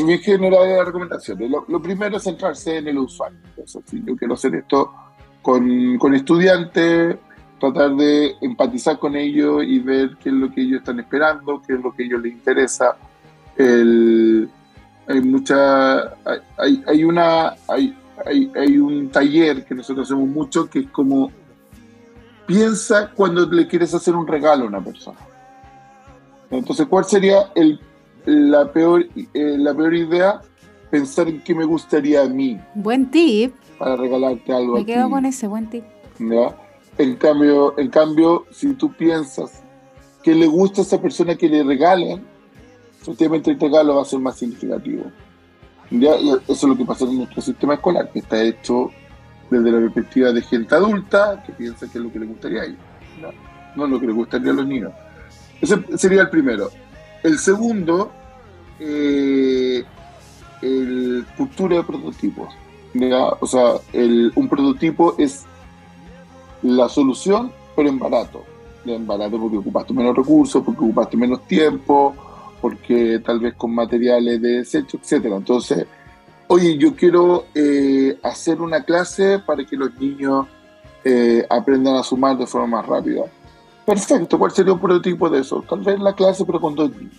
mi 0.05 0.19
general 0.19 0.67
de 0.67 0.85
recomendaciones. 0.85 1.49
Lo, 1.49 1.81
primero 1.81 2.17
es 2.17 2.25
centrarse 2.25 2.79
en 2.79 2.89
el 2.89 2.99
usuario. 2.99 3.39
yo 4.05 4.17
quiero 4.17 4.35
hacer 4.35 4.57
esto 4.57 4.93
con, 5.43 5.97
con 5.99 6.13
estudiantes, 6.13 7.19
tratar 7.61 7.95
de 7.95 8.35
empatizar 8.41 8.99
con 8.99 9.15
ellos 9.15 9.63
y 9.65 9.79
ver 9.79 10.17
qué 10.21 10.31
es 10.31 10.35
lo 10.35 10.51
que 10.51 10.63
ellos 10.63 10.81
están 10.81 10.99
esperando, 10.99 11.63
qué 11.65 11.75
es 11.75 11.81
lo 11.81 11.93
que 11.93 12.03
a 12.03 12.07
ellos 12.07 12.23
les 12.23 12.33
interesa. 12.33 12.97
El, 13.57 14.49
hay 15.07 15.21
mucha, 15.21 16.01
hay, 16.57 16.83
hay 16.87 17.05
una, 17.05 17.55
hay, 17.69 17.97
hay, 18.27 18.51
hay, 18.57 18.79
un 18.79 19.11
taller 19.11 19.65
que 19.65 19.75
nosotros 19.75 20.09
hacemos 20.09 20.29
mucho 20.29 20.69
que 20.69 20.81
es 20.81 20.89
como 20.89 21.31
piensa 22.47 23.11
cuando 23.15 23.47
le 23.47 23.67
quieres 23.69 23.95
hacer 23.95 24.17
un 24.17 24.27
regalo 24.27 24.65
a 24.65 24.69
una 24.69 24.83
persona. 24.83 25.19
Entonces, 26.51 26.87
¿cuál 26.89 27.05
sería 27.05 27.53
el, 27.55 27.79
la, 28.25 28.73
peor, 28.73 29.07
eh, 29.17 29.57
la 29.59 29.75
peor 29.75 29.95
idea? 29.95 30.41
Pensar 30.91 31.29
en 31.29 31.41
qué 31.43 31.55
me 31.55 31.65
gustaría 31.65 32.23
a 32.23 32.29
mí. 32.29 32.59
Buen 32.75 33.11
tip. 33.11 33.55
Para 33.79 33.97
regalarte 33.97 34.53
algo. 34.53 34.75
Me 34.75 34.85
quedo 34.85 35.09
con 35.09 35.25
ese 35.25 35.47
buen 35.47 35.71
tip. 35.71 35.85
En 37.01 37.17
cambio, 37.17 37.79
en 37.79 37.89
cambio, 37.89 38.45
si 38.51 38.75
tú 38.75 38.93
piensas 38.93 39.63
que 40.23 40.35
le 40.35 40.47
gusta 40.47 40.83
a 40.83 40.85
esa 40.85 41.01
persona 41.01 41.35
que 41.35 41.49
le 41.49 41.63
regalen, 41.63 42.23
efectivamente 43.01 43.51
el 43.51 43.59
regalo 43.59 43.97
va 43.97 44.03
a 44.03 44.05
ser 44.05 44.19
más 44.19 44.37
significativo. 44.37 45.05
Ya, 45.91 46.15
eso 46.15 46.43
es 46.47 46.63
lo 46.63 46.77
que 46.77 46.85
pasa 46.85 47.07
en 47.07 47.17
nuestro 47.17 47.41
sistema 47.41 47.73
escolar, 47.73 48.13
que 48.13 48.19
está 48.19 48.43
hecho 48.43 48.91
desde 49.51 49.73
la 49.73 49.79
perspectiva 49.79 50.31
de 50.31 50.43
gente 50.43 50.75
adulta 50.75 51.43
que 51.47 51.55
piensa 51.55 51.91
que 51.91 51.97
es 51.97 52.05
lo 52.05 52.13
que 52.13 52.19
le 52.19 52.27
gustaría 52.27 52.61
a 52.61 52.65
ellos, 52.67 52.79
no, 53.75 53.87
lo 53.87 53.99
que 53.99 54.07
le 54.07 54.13
gustaría 54.13 54.51
a 54.51 54.55
los 54.55 54.67
niños. 54.67 54.93
Ese 55.59 55.83
sería 55.97 56.21
el 56.21 56.29
primero. 56.29 56.69
El 57.23 57.39
segundo, 57.39 58.13
eh, 58.79 59.83
el 60.61 61.25
cultura 61.35 61.79
de 61.79 61.83
prototipos. 61.83 62.55
O 63.41 63.47
sea, 63.47 63.77
un 64.35 64.49
prototipo 64.51 65.15
es 65.17 65.47
la 66.63 66.89
solución, 66.89 67.53
pero 67.77 67.89
en 67.89 67.99
barato. 67.99 68.45
En 68.85 69.07
barato 69.07 69.39
porque 69.39 69.59
ocupaste 69.59 69.93
menos 69.93 70.17
recursos, 70.17 70.63
porque 70.65 70.81
ocupaste 70.81 71.17
menos 71.17 71.47
tiempo, 71.47 72.15
porque 72.61 73.21
tal 73.25 73.41
vez 73.41 73.55
con 73.55 73.75
materiales 73.75 74.41
de 74.41 74.59
desecho, 74.59 74.99
etcétera. 74.99 75.37
Entonces, 75.37 75.87
oye, 76.49 76.77
yo 76.77 76.95
quiero 76.95 77.47
eh, 77.55 78.19
hacer 78.23 78.61
una 78.61 78.83
clase 78.83 79.39
para 79.39 79.65
que 79.65 79.77
los 79.77 79.95
niños 79.99 80.47
eh, 81.05 81.47
aprendan 81.49 81.97
a 81.97 82.03
sumar 82.03 82.37
de 82.37 82.47
forma 82.47 82.79
más 82.79 82.87
rápida. 82.87 83.23
Perfecto, 83.87 84.39
¿cuál 84.39 84.51
sería 84.51 84.73
un 84.73 84.81
prototipo 84.81 85.29
de 85.31 85.41
eso? 85.41 85.65
Tal 85.69 85.81
vez 85.81 85.99
la 85.99 86.15
clase, 86.15 86.45
pero 86.45 86.61
con 86.61 86.75
dos 86.75 86.91
niños. 86.95 87.15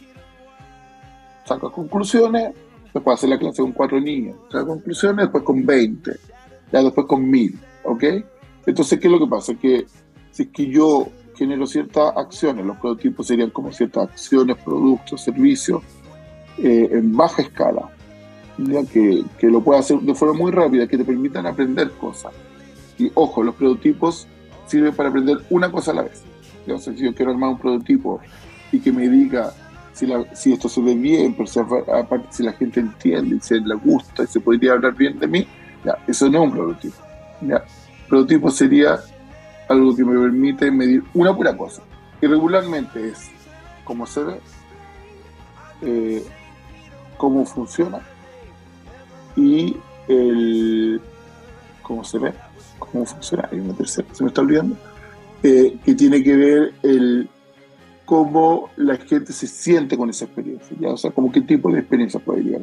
Saca 1.45 1.69
conclusiones, 1.69 2.53
después 2.93 3.17
hacer 3.17 3.29
la 3.29 3.39
clase 3.39 3.61
con 3.61 3.71
cuatro 3.71 3.99
niños. 3.99 4.37
Saca 4.51 4.65
conclusiones, 4.65 5.25
después 5.25 5.43
con 5.43 5.65
20, 5.65 6.11
ya 6.71 6.83
después 6.83 7.07
con 7.07 7.29
mil, 7.29 7.59
¿ok? 7.83 8.03
Entonces, 8.65 8.99
¿qué 8.99 9.07
es 9.07 9.11
lo 9.11 9.19
que 9.19 9.27
pasa? 9.27 9.53
Que 9.55 9.85
si 10.31 10.43
es 10.43 10.49
que 10.49 10.67
yo 10.67 11.07
genero 11.35 11.65
ciertas 11.65 12.15
acciones, 12.15 12.65
los 12.65 12.77
prototipos 12.77 13.27
serían 13.27 13.49
como 13.49 13.71
ciertas 13.71 14.09
acciones, 14.09 14.57
productos, 14.57 15.21
servicios, 15.21 15.81
eh, 16.57 16.89
en 16.91 17.15
baja 17.15 17.41
escala, 17.41 17.89
ya 18.57 18.83
que, 18.85 19.23
que, 19.39 19.47
lo 19.47 19.61
pueda 19.61 19.79
hacer 19.79 19.99
de 19.99 20.13
forma 20.13 20.37
muy 20.37 20.51
rápida, 20.51 20.87
que 20.87 20.97
te 20.97 21.05
permitan 21.05 21.47
aprender 21.47 21.91
cosas. 21.91 22.33
Y 22.97 23.11
ojo, 23.15 23.41
los 23.41 23.55
prototipos 23.55 24.27
sirven 24.67 24.93
para 24.93 25.09
aprender 25.09 25.37
una 25.49 25.71
cosa 25.71 25.91
a 25.91 25.95
la 25.95 26.01
vez. 26.03 26.21
Entonces, 26.65 26.97
si 26.97 27.05
yo 27.05 27.15
quiero 27.15 27.31
armar 27.31 27.49
un 27.49 27.57
prototipo 27.57 28.19
y 28.71 28.79
que 28.79 28.91
me 28.91 29.09
diga 29.09 29.51
si, 29.93 30.07
si 30.33 30.53
esto 30.53 30.69
se 30.69 30.81
ve 30.81 30.93
bien, 30.93 31.33
pero 31.33 31.47
si, 31.47 31.59
aparte 31.59 32.27
si 32.29 32.43
la 32.43 32.53
gente 32.53 32.79
entiende 32.79 33.39
se 33.41 33.59
le 33.59 33.75
gusta 33.75 34.23
y 34.23 34.27
se 34.27 34.39
podría 34.39 34.73
hablar 34.73 34.93
bien 34.93 35.19
de 35.19 35.27
mí, 35.27 35.47
ya, 35.83 35.97
eso 36.07 36.29
no 36.29 36.43
es 36.43 36.49
un 36.49 36.51
prototipo. 36.51 36.97
Ya 37.41 37.63
prototipo 38.11 38.51
sería 38.51 38.99
algo 39.69 39.95
que 39.95 40.03
me 40.03 40.19
permite 40.19 40.69
medir 40.69 41.01
una 41.13 41.33
pura 41.33 41.55
cosa, 41.55 41.81
que 42.19 42.27
regularmente 42.27 43.07
es 43.07 43.29
cómo 43.85 44.05
se 44.05 44.21
ve, 44.21 44.39
eh, 45.81 46.23
cómo 47.15 47.45
funciona 47.45 48.01
y 49.37 49.77
el 50.09 50.99
cómo 51.81 52.03
se 52.03 52.19
ve, 52.19 52.33
cómo 52.79 53.05
funciona, 53.05 53.47
hay 53.49 53.59
una 53.61 53.73
tercera, 53.75 54.05
se 54.11 54.23
me 54.23 54.27
está 54.27 54.41
olvidando, 54.41 54.75
eh, 55.41 55.77
que 55.85 55.95
tiene 55.95 56.21
que 56.21 56.35
ver 56.35 56.73
el 56.83 57.29
cómo 58.03 58.71
la 58.75 58.97
gente 58.97 59.31
se 59.31 59.47
siente 59.47 59.95
con 59.95 60.09
esa 60.09 60.25
experiencia, 60.25 60.75
¿ya? 60.77 60.89
o 60.89 60.97
sea, 60.97 61.11
como 61.11 61.31
qué 61.31 61.39
tipo 61.39 61.71
de 61.71 61.79
experiencia 61.79 62.19
puede 62.19 62.43
llegar. 62.43 62.61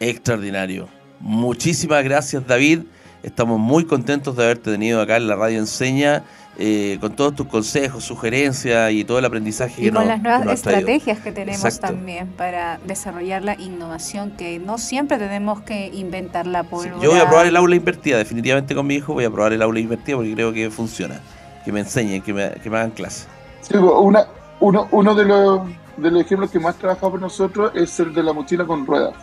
Extraordinario. 0.00 0.88
Muchísimas 1.20 2.02
gracias, 2.02 2.44
David. 2.44 2.80
Estamos 3.22 3.58
muy 3.58 3.84
contentos 3.84 4.36
de 4.36 4.44
haberte 4.44 4.70
tenido 4.70 5.00
acá 5.00 5.16
en 5.16 5.26
la 5.26 5.36
Radio 5.36 5.58
Enseña. 5.58 6.24
Eh, 6.62 6.98
con 7.00 7.12
todos 7.12 7.34
tus 7.34 7.46
consejos, 7.46 8.04
sugerencias 8.04 8.92
y 8.92 9.04
todo 9.04 9.18
el 9.18 9.24
aprendizaje 9.24 9.80
y 9.80 9.84
que 9.84 9.92
con 9.92 10.06
las 10.06 10.20
nuevas 10.20 10.46
estrategias 10.46 11.20
que 11.20 11.32
tenemos 11.32 11.80
también 11.80 12.26
para 12.36 12.78
desarrollar 12.86 13.42
la 13.42 13.54
innovación, 13.54 14.32
que 14.32 14.58
no 14.58 14.76
siempre 14.76 15.16
tenemos 15.16 15.62
que 15.62 15.86
inventar 15.94 16.46
la 16.46 16.64
pólvora. 16.64 17.00
yo 17.00 17.12
voy 17.12 17.20
a 17.20 17.26
probar 17.28 17.46
el 17.46 17.56
aula 17.56 17.76
invertida, 17.76 18.18
definitivamente 18.18 18.74
con 18.74 18.86
mi 18.86 18.96
hijo 18.96 19.14
voy 19.14 19.24
a 19.24 19.30
probar 19.30 19.54
el 19.54 19.62
aula 19.62 19.80
invertida 19.80 20.16
porque 20.16 20.34
creo 20.34 20.52
que 20.52 20.70
funciona, 20.70 21.20
que 21.64 21.72
me 21.72 21.80
enseñen, 21.80 22.20
que 22.20 22.34
me, 22.34 22.50
que 22.50 22.68
me 22.68 22.76
hagan 22.76 22.90
clase. 22.90 23.26
Sí, 23.62 23.76
una, 23.76 24.26
uno, 24.58 24.86
uno 24.90 25.14
de, 25.14 25.24
los, 25.24 25.62
de 25.96 26.10
los 26.10 26.20
ejemplos 26.20 26.50
que 26.50 26.60
más 26.60 26.76
trabajamos 26.76 27.20
nosotros 27.20 27.72
es 27.74 27.98
el 28.00 28.12
de 28.12 28.22
la 28.22 28.34
mochila 28.34 28.66
con 28.66 28.84
ruedas 28.84 29.14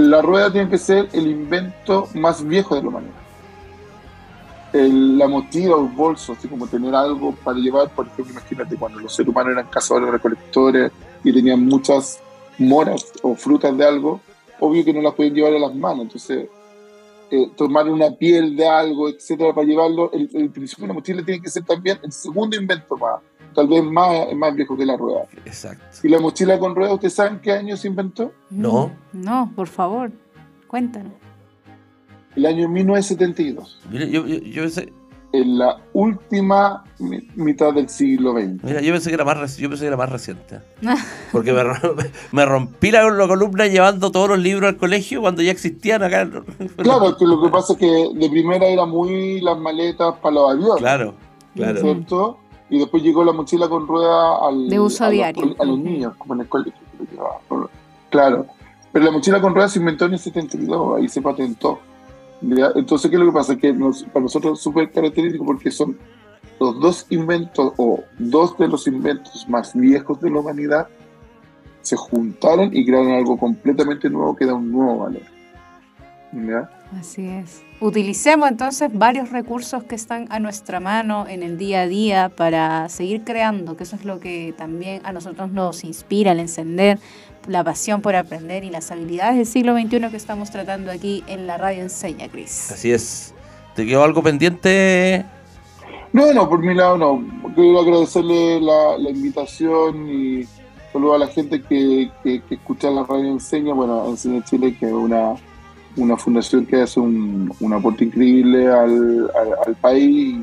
la 0.00 0.22
rueda 0.22 0.50
tiene 0.50 0.70
que 0.70 0.78
ser 0.78 1.08
el 1.12 1.26
invento 1.26 2.08
más 2.14 2.46
viejo 2.46 2.74
de 2.74 2.82
la 2.82 2.88
humanidad. 2.88 3.14
la 4.72 5.28
mochila 5.28 5.76
o 5.76 5.84
el 5.84 5.92
bolso, 5.92 6.32
así 6.32 6.48
como 6.48 6.66
tener 6.66 6.94
algo 6.94 7.34
para 7.34 7.58
llevar, 7.58 7.90
por 7.90 8.06
ejemplo, 8.06 8.32
imagínate 8.32 8.76
cuando 8.76 9.00
los 9.00 9.14
seres 9.14 9.30
humanos 9.30 9.52
eran 9.52 9.66
cazadores 9.66 10.10
recolectores 10.10 10.92
y 11.24 11.32
tenían 11.32 11.66
muchas 11.66 12.20
moras 12.58 13.12
o 13.22 13.34
frutas 13.34 13.76
de 13.76 13.84
algo, 13.84 14.20
obvio 14.60 14.84
que 14.84 14.92
no 14.92 15.02
las 15.02 15.14
pueden 15.14 15.34
llevar 15.34 15.54
a 15.54 15.58
las 15.58 15.74
manos, 15.74 16.02
entonces 16.02 16.48
eh, 17.30 17.50
tomar 17.56 17.88
una 17.88 18.10
piel 18.10 18.56
de 18.56 18.68
algo, 18.68 19.08
etcétera, 19.08 19.52
para 19.54 19.66
llevarlo, 19.66 20.10
el, 20.12 20.30
el 20.34 20.50
principio 20.50 20.82
de 20.84 20.88
la 20.88 20.94
mochila 20.94 21.24
tiene 21.24 21.42
que 21.42 21.50
ser 21.50 21.64
también 21.64 21.98
el 22.02 22.12
segundo 22.12 22.56
invento 22.56 22.96
más, 22.96 23.20
tal 23.54 23.68
vez 23.68 23.82
más, 23.82 24.32
más 24.34 24.54
viejo 24.54 24.76
que 24.76 24.86
la 24.86 24.96
rueda. 24.96 25.22
Exacto. 25.44 25.84
¿Y 26.02 26.08
la 26.08 26.20
mochila 26.20 26.58
con 26.58 26.74
ruedas, 26.74 26.94
ustedes 26.94 27.14
saben 27.14 27.40
qué 27.40 27.52
año 27.52 27.76
se 27.76 27.88
inventó? 27.88 28.32
No. 28.50 28.92
No, 29.12 29.52
por 29.54 29.68
favor, 29.68 30.12
cuéntanos. 30.66 31.12
El 32.36 32.46
año 32.46 32.68
1972. 32.68 33.80
Mire, 33.90 34.10
yo, 34.10 34.26
yo, 34.26 34.38
yo 34.38 34.62
pensé... 34.62 34.92
En 35.32 35.58
la 35.58 35.76
última 35.92 36.82
mitad 37.36 37.72
del 37.72 37.88
siglo 37.88 38.32
XX. 38.32 38.64
Mira, 38.64 38.80
yo 38.80 38.92
pensé 38.92 39.10
que 39.10 39.14
era 39.14 39.24
más, 39.24 39.56
yo 39.56 39.68
pensé 39.68 39.84
que 39.84 39.86
era 39.86 39.96
más 39.96 40.10
reciente. 40.10 40.58
Porque 41.30 41.52
me, 41.52 41.62
me 42.32 42.44
rompí 42.44 42.90
la, 42.90 43.02
columna 43.02 43.68
llevando 43.68 44.10
todos 44.10 44.30
los 44.30 44.40
libros 44.40 44.68
al 44.68 44.76
colegio 44.76 45.20
cuando 45.20 45.40
ya 45.42 45.52
existían 45.52 46.02
acá. 46.02 46.28
Claro, 46.78 47.16
que 47.16 47.26
lo 47.26 47.40
que 47.40 47.48
pasa 47.48 47.74
es 47.74 47.78
que 47.78 48.10
de 48.12 48.28
primera 48.28 48.66
era 48.66 48.86
muy 48.86 49.40
las 49.40 49.56
maletas 49.56 50.16
para 50.20 50.34
los 50.34 50.50
aviones. 50.50 50.78
Claro, 50.78 51.14
claro. 51.54 51.80
¿Cierto? 51.80 52.38
Y 52.70 52.78
después 52.78 53.02
llegó 53.02 53.24
la 53.24 53.32
mochila 53.32 53.68
con 53.68 53.86
rueda 53.86 54.46
al, 54.46 54.68
de 54.68 54.80
uso 54.80 55.04
a, 55.04 55.10
diario. 55.10 55.44
Los, 55.44 55.60
a 55.60 55.64
los 55.64 55.78
niños, 55.78 56.14
como 56.16 56.34
en 56.34 56.40
el 56.40 56.48
colegio. 56.48 56.80
Claro, 58.08 58.46
pero 58.92 59.04
la 59.04 59.10
mochila 59.10 59.40
con 59.40 59.54
rueda 59.54 59.68
se 59.68 59.78
inventó 59.78 60.06
en 60.06 60.14
el 60.14 60.18
72, 60.18 60.98
ahí 60.98 61.08
se 61.08 61.20
patentó. 61.20 61.80
Entonces, 62.42 63.10
¿qué 63.10 63.16
es 63.16 63.20
lo 63.20 63.26
que 63.26 63.32
pasa? 63.32 63.56
Que 63.56 63.74
para 63.74 64.22
nosotros 64.22 64.58
es 64.58 64.62
súper 64.62 64.90
característico 64.90 65.44
porque 65.44 65.70
son 65.70 65.98
los 66.58 66.80
dos 66.80 67.06
inventos 67.10 67.72
o 67.76 68.00
dos 68.18 68.56
de 68.56 68.68
los 68.68 68.86
inventos 68.86 69.48
más 69.48 69.74
viejos 69.74 70.20
de 70.20 70.30
la 70.30 70.40
humanidad 70.40 70.88
se 71.82 71.96
juntaron 71.96 72.70
y 72.72 72.84
crearon 72.84 73.12
algo 73.12 73.38
completamente 73.38 74.10
nuevo 74.10 74.36
que 74.36 74.46
da 74.46 74.54
un 74.54 74.70
nuevo 74.70 74.98
valor. 74.98 75.22
Así 76.98 77.26
es. 77.26 77.62
Utilicemos 77.80 78.48
entonces 78.50 78.90
varios 78.92 79.30
recursos 79.30 79.84
que 79.84 79.94
están 79.94 80.26
a 80.30 80.38
nuestra 80.38 80.80
mano 80.80 81.26
en 81.28 81.42
el 81.42 81.56
día 81.56 81.82
a 81.82 81.86
día 81.86 82.28
para 82.28 82.88
seguir 82.88 83.22
creando, 83.24 83.76
que 83.76 83.84
eso 83.84 83.96
es 83.96 84.04
lo 84.04 84.20
que 84.20 84.54
también 84.56 85.00
a 85.04 85.12
nosotros 85.12 85.50
nos 85.50 85.84
inspira, 85.84 86.32
el 86.32 86.40
encender 86.40 86.98
la 87.46 87.64
pasión 87.64 88.02
por 88.02 88.14
aprender 88.16 88.64
y 88.64 88.70
las 88.70 88.90
habilidades 88.90 89.36
del 89.36 89.46
siglo 89.46 89.74
XXI 89.74 90.10
que 90.10 90.16
estamos 90.16 90.50
tratando 90.50 90.90
aquí 90.90 91.24
en 91.26 91.46
la 91.46 91.56
radio 91.56 91.82
Enseña, 91.82 92.28
Cris. 92.28 92.70
Así 92.70 92.92
es. 92.92 93.34
¿Te 93.74 93.86
quedó 93.86 94.04
algo 94.04 94.22
pendiente? 94.22 95.24
No, 96.12 96.32
no, 96.32 96.48
por 96.48 96.60
mi 96.60 96.74
lado 96.74 96.98
no. 96.98 97.24
Quiero 97.54 97.80
agradecerle 97.80 98.60
la, 98.60 99.10
invitación 99.10 100.10
y 100.10 100.44
saludo 100.92 101.14
a 101.14 101.18
la 101.18 101.28
gente 101.28 101.62
que, 101.62 102.10
que, 102.22 102.42
que 102.42 102.54
escucha 102.56 102.90
la 102.90 103.04
radio 103.04 103.30
Enseña, 103.30 103.72
bueno, 103.72 104.06
Enseña 104.08 104.44
Chile, 104.44 104.76
que 104.78 104.86
es 104.86 104.92
una 104.92 105.34
una 105.96 106.16
fundación 106.16 106.66
que 106.66 106.82
hace 106.82 107.00
un, 107.00 107.52
aporte 107.72 108.04
increíble 108.04 108.68
al, 108.68 109.76
país 109.80 110.36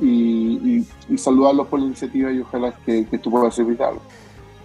y, 0.00 0.84
saludarlos 1.16 1.66
por 1.68 1.80
la 1.80 1.86
iniciativa 1.86 2.32
y 2.32 2.40
ojalá 2.40 2.74
que, 2.84 3.06
que 3.06 3.16
esto 3.16 3.30
pueda 3.30 3.50
servir 3.50 3.82
algo. 3.82 4.00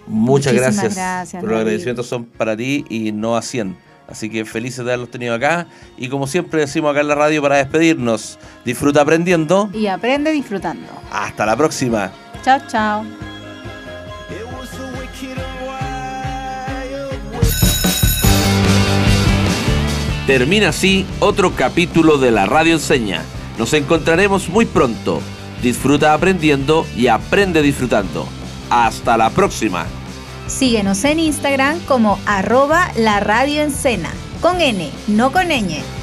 Muchas 0.06 0.54
gracias. 0.54 0.94
gracias. 0.94 1.42
los 1.42 1.52
agradecimientos 1.52 2.06
son 2.06 2.24
para 2.24 2.56
ti 2.56 2.84
y 2.88 3.12
no 3.12 3.36
a 3.36 3.42
100. 3.42 3.76
Así 4.08 4.30
que 4.30 4.46
felices 4.46 4.78
de 4.78 4.92
haberlos 4.92 5.10
tenido 5.10 5.34
acá. 5.34 5.66
Y 5.98 6.08
como 6.08 6.26
siempre 6.26 6.60
decimos 6.60 6.90
acá 6.90 7.02
en 7.02 7.08
la 7.08 7.14
radio 7.14 7.42
para 7.42 7.56
despedirnos, 7.56 8.38
disfruta 8.64 9.02
aprendiendo. 9.02 9.68
Y 9.74 9.86
aprende 9.86 10.32
disfrutando. 10.32 10.86
Hasta 11.12 11.44
la 11.44 11.56
próxima. 11.56 12.10
Chao, 12.42 12.60
chao. 12.68 13.27
Termina 20.28 20.68
así 20.68 21.06
otro 21.20 21.54
capítulo 21.56 22.18
de 22.18 22.30
la 22.30 22.44
Radio 22.44 22.74
Enseña. 22.74 23.22
Nos 23.56 23.72
encontraremos 23.72 24.50
muy 24.50 24.66
pronto. 24.66 25.22
Disfruta 25.62 26.12
aprendiendo 26.12 26.86
y 26.94 27.06
aprende 27.06 27.62
disfrutando. 27.62 28.28
Hasta 28.68 29.16
la 29.16 29.30
próxima. 29.30 29.86
Síguenos 30.46 31.02
en 31.04 31.20
Instagram 31.20 31.80
como 31.86 32.18
arroba 32.26 32.92
la 32.94 33.20
radio 33.20 33.66
con 34.42 34.60
N, 34.60 34.90
no 35.06 35.32
con 35.32 35.48
ñ. 35.48 35.97